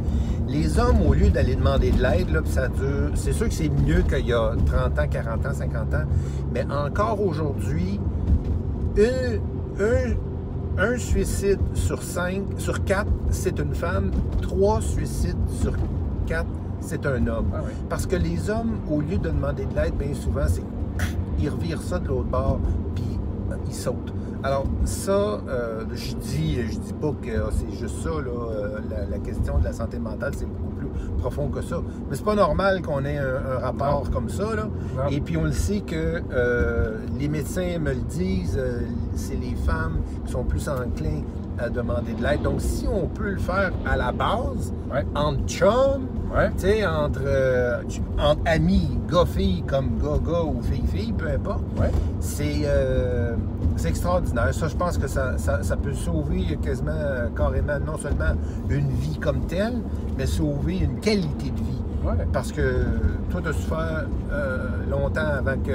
Les 0.47 0.79
hommes, 0.79 1.01
au 1.05 1.13
lieu 1.13 1.29
d'aller 1.29 1.55
demander 1.55 1.91
de 1.91 2.01
l'aide, 2.01 2.29
là, 2.31 2.41
ça 2.45 2.67
dure. 2.67 3.11
C'est 3.13 3.33
sûr 3.33 3.47
que 3.47 3.53
c'est 3.53 3.69
mieux 3.69 4.01
qu'il 4.01 4.25
y 4.25 4.33
a 4.33 4.53
30 4.65 4.99
ans, 4.99 5.07
40 5.09 5.45
ans, 5.45 5.53
50 5.53 5.93
ans. 5.93 6.03
Mais 6.51 6.65
encore 6.71 7.21
aujourd'hui, 7.21 7.99
un, 10.77 10.97
suicide 10.97 11.59
sur 11.73 12.01
cinq, 12.01 12.43
sur 12.57 12.83
quatre, 12.83 13.11
c'est 13.29 13.59
une 13.59 13.75
femme. 13.75 14.11
Trois 14.41 14.81
suicides 14.81 15.37
sur 15.61 15.73
quatre, 16.25 16.49
c'est 16.81 17.05
un 17.05 17.27
homme. 17.27 17.51
Ah. 17.53 17.61
Parce 17.89 18.07
que 18.07 18.15
les 18.15 18.49
hommes, 18.49 18.79
au 18.89 19.01
lieu 19.01 19.17
de 19.17 19.29
demander 19.29 19.65
de 19.65 19.75
l'aide, 19.75 19.95
bien 19.95 20.13
souvent, 20.13 20.47
c'est 20.47 20.63
ils 21.41 21.49
revirent 21.49 21.81
ça 21.81 21.99
de 21.99 22.07
l'autre 22.07 22.27
bord, 22.27 22.59
puis 22.95 23.17
euh, 23.51 23.55
ils 23.67 23.73
sautent. 23.73 24.13
Alors 24.43 24.63
ça, 24.85 25.11
euh, 25.11 25.83
je 25.93 26.15
dis, 26.15 26.61
je 26.71 26.77
dis 26.79 26.93
pas 26.93 27.11
que 27.21 27.29
euh, 27.29 27.49
c'est 27.51 27.77
juste 27.77 28.01
ça, 28.01 28.09
là, 28.09 28.51
euh, 28.51 28.79
la, 28.89 29.05
la 29.05 29.17
question 29.19 29.57
de 29.59 29.65
la 29.65 29.73
santé 29.73 29.99
mentale, 29.99 30.31
c'est 30.35 30.45
beaucoup 30.45 30.71
plus 30.75 30.87
profond 31.17 31.49
que 31.49 31.61
ça. 31.61 31.81
Mais 32.09 32.15
c'est 32.15 32.23
pas 32.23 32.35
normal 32.35 32.81
qu'on 32.81 33.03
ait 33.03 33.17
un, 33.17 33.35
un 33.57 33.59
rapport 33.59 34.05
Non. 34.05 34.11
comme 34.11 34.29
ça, 34.29 34.55
là. 34.55 34.69
Et 35.11 35.19
puis 35.19 35.35
on 35.35 35.43
le 35.43 35.51
sait 35.51 35.81
que 35.81 36.21
euh, 36.31 36.97
les 37.19 37.27
médecins 37.27 37.79
me 37.79 37.89
le 37.91 37.99
disent, 38.01 38.57
euh, 38.57 38.79
c'est 39.13 39.35
les 39.35 39.55
femmes 39.55 39.97
qui 40.25 40.31
sont 40.31 40.43
plus 40.45 40.69
enclins 40.69 41.21
à 41.57 41.67
demander 41.69 42.13
de 42.13 42.23
l'aide. 42.23 42.41
Donc 42.41 42.61
si 42.61 42.87
on 42.87 43.07
peut 43.07 43.31
le 43.31 43.39
faire 43.39 43.71
à 43.85 43.97
la 43.97 44.13
base, 44.13 44.73
Ouais. 44.89 45.05
entre 45.15 45.45
chums, 45.47 46.07
Ouais. 46.35 46.49
tu 46.51 46.59
sais, 46.59 46.85
entre, 46.85 47.21
euh, 47.25 47.81
tu- 47.87 48.01
entre 48.19 48.41
amis, 48.45 48.99
gars-filles 49.11 49.63
comme 49.67 49.97
gars-gars 49.97 50.43
ou 50.43 50.61
filles-filles, 50.61 51.13
peu 51.13 51.27
importe, 51.27 51.63
Ouais. 51.79 51.91
c'est 52.19 52.61
euh, 52.65 53.33
c'est 53.75 53.89
extraordinaire. 53.89 54.53
Ça, 54.53 54.67
je 54.67 54.75
pense 54.75 54.97
que 54.97 55.07
ça, 55.07 55.37
ça- 55.37 55.63
ça 55.63 55.75
peut 55.77 55.93
sauver 55.93 56.57
quasiment, 56.61 56.91
euh, 56.93 57.27
carrément, 57.35 57.79
non 57.85 57.97
seulement 57.97 58.35
une 58.69 58.89
vie 58.89 59.17
comme 59.19 59.41
telle, 59.47 59.81
mais 60.17 60.25
sauver 60.25 60.79
une 60.79 60.99
qualité 60.99 61.49
de 61.51 61.57
vie. 61.57 61.81
Ouais. 62.05 62.25
Parce 62.31 62.51
que 62.51 62.85
toi, 63.29 63.41
tu 63.41 63.49
as 63.49 63.53
souffert 63.53 64.05
euh, 64.31 64.67
longtemps 64.89 65.21
avant 65.39 65.57
que 65.57 65.71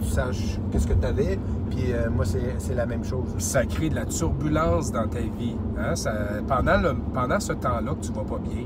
tu 0.00 0.08
saches 0.08 0.58
qu'est-ce 0.72 0.86
que 0.86 0.94
tu 0.94 1.06
avais, 1.06 1.38
puis 1.70 1.92
euh, 1.92 2.08
moi, 2.10 2.24
c'est 2.24 2.54
c'est 2.58 2.74
la 2.74 2.86
même 2.86 3.04
chose. 3.04 3.28
ça 3.38 3.64
crée 3.66 3.88
de 3.90 3.94
la 3.96 4.06
turbulence 4.06 4.90
dans 4.92 5.06
ta 5.06 5.20
vie. 5.20 5.56
hein? 5.78 5.94
Ça- 5.94 6.12
pendant, 6.48 6.78
le- 6.78 6.96
pendant 7.14 7.38
ce 7.38 7.52
temps-là 7.52 7.92
que 8.00 8.06
tu 8.06 8.12
vas 8.12 8.22
pas 8.24 8.38
bien, 8.38 8.64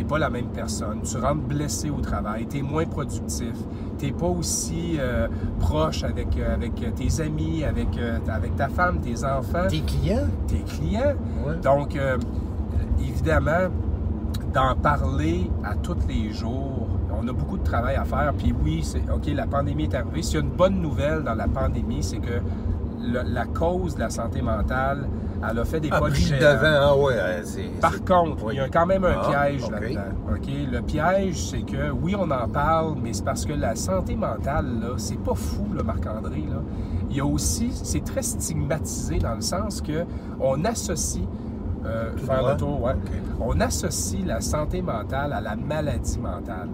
n'es 0.00 0.04
pas 0.04 0.18
la 0.18 0.30
même 0.30 0.46
personne. 0.48 1.00
Tu 1.02 1.16
rentres 1.18 1.42
blessé 1.42 1.90
au 1.90 2.00
travail, 2.00 2.46
tu 2.48 2.58
es 2.58 2.62
moins 2.62 2.84
productif, 2.84 3.52
tu 3.98 4.06
n'es 4.06 4.12
pas 4.12 4.26
aussi 4.26 4.96
euh, 4.98 5.28
proche 5.60 6.04
avec, 6.04 6.36
euh, 6.38 6.54
avec 6.54 6.74
tes 6.94 7.20
amis, 7.22 7.64
avec, 7.64 7.96
euh, 7.98 8.18
avec 8.28 8.56
ta 8.56 8.68
femme, 8.68 9.00
tes 9.00 9.24
enfants, 9.24 9.66
Tes 9.68 9.80
clients, 9.80 10.26
tes 10.46 10.60
clients. 10.60 11.14
Ouais. 11.46 11.56
Donc, 11.62 11.96
évidemment, 13.00 13.70
d'en 14.52 14.74
parler 14.76 15.50
à 15.64 15.74
tous 15.74 15.96
les 16.08 16.32
jours, 16.32 16.88
on 17.20 17.26
a 17.28 17.32
beaucoup 17.32 17.58
de 17.58 17.64
travail 17.64 17.96
à 17.96 18.04
faire. 18.04 18.32
Puis 18.36 18.54
oui, 18.64 18.80
c'est 18.82 19.02
OK, 19.12 19.26
la 19.34 19.46
pandémie 19.46 19.84
est 19.84 19.94
arrivée. 19.94 20.22
S'il 20.22 20.34
y 20.34 20.38
a 20.38 20.44
une 20.44 20.50
bonne 20.50 20.80
nouvelle 20.80 21.22
dans 21.22 21.34
la 21.34 21.46
pandémie, 21.48 22.02
c'est 22.02 22.18
que 22.18 22.40
le- 23.00 23.22
la 23.32 23.46
cause 23.46 23.94
de 23.94 24.00
la 24.00 24.10
santé 24.10 24.42
mentale, 24.42 25.06
elle 25.50 25.58
a 25.58 25.64
fait 25.64 25.80
des 25.80 25.90
a 25.90 25.98
pas 26.00 26.08
le 26.08 26.14
devant. 26.14 26.78
Ah 26.80 26.96
ouais, 26.96 27.14
euh. 27.18 27.42
Par 27.80 28.04
contre, 28.04 28.52
il 28.52 28.56
y 28.56 28.60
a 28.60 28.68
quand 28.68 28.86
même 28.86 29.04
un 29.04 29.14
Ah, 29.22 29.28
piège 29.46 29.70
là-dedans. 29.70 30.00
OK? 30.32 30.48
Le 30.72 30.80
piège, 30.82 31.36
c'est 31.50 31.62
que 31.62 31.90
oui, 31.90 32.14
on 32.18 32.30
en 32.30 32.48
parle, 32.48 32.94
mais 33.02 33.12
c'est 33.12 33.24
parce 33.24 33.44
que 33.44 33.52
la 33.52 33.74
santé 33.76 34.16
mentale, 34.16 34.66
là, 34.80 34.88
c'est 34.96 35.18
pas 35.18 35.34
fou, 35.34 35.66
là, 35.74 35.82
Marc-André. 35.82 36.44
Là. 36.48 36.62
Il 37.10 37.16
y 37.16 37.20
a 37.20 37.26
aussi, 37.26 37.70
c'est 37.72 38.04
très 38.04 38.22
stigmatisé 38.22 39.18
dans 39.18 39.34
le 39.34 39.40
sens 39.42 39.80
que 39.80 40.04
on 40.40 40.64
associe. 40.64 41.24
euh, 41.86 42.16
faire 42.16 42.48
le 42.48 42.56
tour, 42.56 42.82
ouais. 42.82 42.94
On 43.40 43.60
associe 43.60 44.24
la 44.24 44.40
santé 44.40 44.80
mentale 44.80 45.34
à 45.34 45.40
la 45.42 45.54
maladie 45.54 46.18
mentale. 46.18 46.68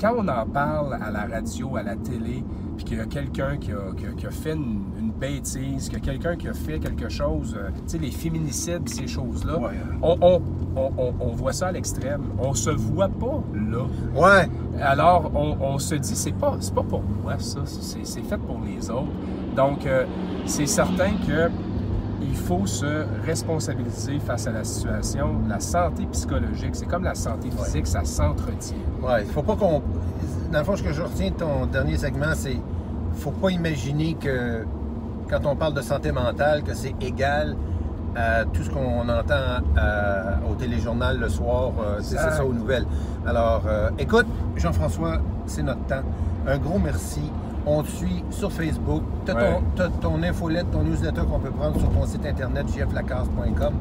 quand 0.00 0.12
on 0.18 0.26
en 0.28 0.44
parle 0.44 0.94
à 0.94 1.10
la 1.10 1.20
radio, 1.32 1.76
à 1.76 1.82
la 1.84 1.94
télé, 1.96 2.44
puis 2.76 2.84
qu'il 2.84 2.98
y 2.98 3.00
a 3.00 3.06
quelqu'un 3.06 3.56
qui 3.58 3.70
a, 3.72 3.76
qui 3.96 4.04
a- 4.06 4.10
qui 4.16 4.26
a 4.26 4.30
fait 4.30 4.52
une 4.54 4.82
bêtise, 5.18 5.88
a 5.96 6.00
quelqu'un 6.00 6.36
qui 6.36 6.48
a 6.48 6.52
fait 6.54 6.78
quelque 6.78 7.08
chose, 7.08 7.56
euh, 7.58 7.68
tu 7.74 7.82
sais, 7.86 7.98
les 7.98 8.10
féminicides, 8.10 8.88
ces 8.88 9.06
choses-là, 9.06 9.58
Ouais. 9.58 9.70
on, 10.02 10.16
on- 10.20 10.42
on- 11.20 11.32
voit 11.34 11.52
ça 11.52 11.68
à 11.68 11.72
l'extrême. 11.72 12.22
On 12.38 12.54
se 12.54 12.70
voit 12.70 13.08
pas 13.08 13.42
là. 13.54 13.84
Ouais. 14.14 14.48
Alors, 14.82 15.30
on, 15.34 15.56
on 15.60 15.78
se 15.78 15.94
dit, 15.94 16.14
c'est 16.14 16.32
pas, 16.32 16.56
pas 16.74 16.82
pour 16.82 17.02
moi, 17.22 17.38
ça, 17.38 17.60
c'est, 17.64 18.04
fait 18.22 18.36
pour 18.38 18.60
les 18.64 18.90
autres. 18.90 19.06
Donc, 19.56 19.86
euh, 19.86 20.04
c'est 20.44 20.66
certain 20.66 21.12
que 21.26 21.50
il 22.22 22.34
faut 22.34 22.66
se 22.66 23.04
responsabiliser 23.24 24.18
face 24.18 24.46
à 24.46 24.52
la 24.52 24.64
situation. 24.64 25.36
La 25.48 25.60
santé 25.60 26.04
psychologique, 26.12 26.74
c'est 26.74 26.86
comme 26.86 27.04
la 27.04 27.14
santé 27.14 27.48
physique, 27.50 27.86
ça 27.86 28.04
s'entretient. 28.04 28.76
Ouais, 29.02 29.22
il 29.24 29.30
faut 29.30 29.42
pas 29.42 29.56
qu'on. 29.56 29.82
Dans 30.52 30.58
le 30.58 30.64
fond, 30.64 30.76
ce 30.76 30.82
que 30.82 30.92
je 30.92 31.02
retiens 31.02 31.30
de 31.30 31.36
ton 31.36 31.66
dernier 31.66 31.96
segment, 31.96 32.32
c'est 32.34 32.56
faut 33.14 33.30
pas 33.30 33.50
imaginer 33.50 34.14
que 34.14 34.64
quand 35.28 35.46
on 35.46 35.56
parle 35.56 35.74
de 35.74 35.82
santé 35.82 36.12
mentale, 36.12 36.62
que 36.62 36.74
c'est 36.74 36.94
égal 37.00 37.56
à 38.16 38.44
tout 38.44 38.62
ce 38.62 38.70
qu'on 38.70 39.08
entend 39.08 39.62
euh, 39.76 40.36
au 40.50 40.54
téléjournal 40.54 41.18
le 41.18 41.28
soir, 41.28 41.72
euh, 41.78 41.98
c'est 42.00 42.16
ça 42.16 42.44
aux 42.44 42.52
nouvelles. 42.52 42.86
Alors, 43.26 43.62
euh, 43.66 43.90
écoute, 43.98 44.26
Jean-François, 44.56 45.18
c'est 45.46 45.62
notre 45.62 45.84
temps. 45.86 46.02
Un 46.46 46.58
gros 46.58 46.78
merci. 46.78 47.30
On 47.68 47.82
te 47.82 47.88
suit 47.90 48.22
sur 48.30 48.52
Facebook. 48.52 49.02
Tu 49.24 49.32
as, 49.32 49.34
Ouais. 49.34 49.58
ton 50.00 50.22
infolette, 50.22 50.70
ton 50.70 50.82
newsletter 50.84 51.22
qu'on 51.22 51.40
peut 51.40 51.50
prendre 51.50 51.78
sur 51.80 51.90
ton 51.90 52.06
site 52.06 52.24
internet, 52.24 52.66
jflacasse.com. 52.68 53.74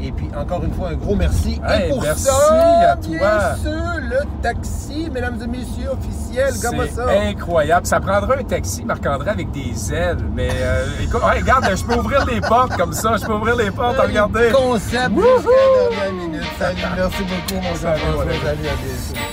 Et 0.00 0.10
puis, 0.10 0.28
encore 0.36 0.64
une 0.64 0.72
fois, 0.72 0.88
un 0.88 0.94
gros 0.94 1.14
merci. 1.14 1.60
Hey, 1.66 1.86
Et 1.86 1.88
pour 1.90 2.02
merci 2.02 2.24
ça, 2.24 2.90
à 2.92 2.96
bien 2.96 3.18
toi. 3.18 3.54
sûr, 3.62 3.70
le 4.00 4.18
taxi, 4.42 5.08
mesdames 5.12 5.38
et 5.42 5.46
messieurs, 5.46 5.90
officiel, 5.92 6.52
comme 6.62 6.86
ça? 6.88 7.06
incroyable. 7.28 7.86
Ça 7.86 8.00
prendra 8.00 8.34
un 8.36 8.42
taxi, 8.42 8.84
Marc-André, 8.84 9.30
avec 9.30 9.50
des 9.52 9.94
ailes. 9.94 10.18
Mais 10.34 10.50
euh, 10.52 10.86
écoute, 11.02 11.22
regarde, 11.22 11.66
je 11.76 11.84
peux 11.84 11.94
ouvrir 12.00 12.26
les 12.26 12.40
portes 12.40 12.76
comme 12.76 12.92
ça. 12.92 13.16
Je 13.16 13.24
peux 13.24 13.34
ouvrir 13.34 13.54
les 13.56 13.70
portes, 13.70 13.96
regardez. 13.98 14.50
Concept 14.52 15.14
jusqu'à 15.14 15.50
la 15.50 15.96
dernière 15.96 16.12
minute. 16.26 16.42
Salut, 16.58 16.80
merci 16.96 17.22
beaucoup, 17.22 17.62
mon 17.62 17.70
ouais. 17.70 17.76
Salut, 17.76 18.46
à 18.48 18.54
bientôt. 18.54 19.31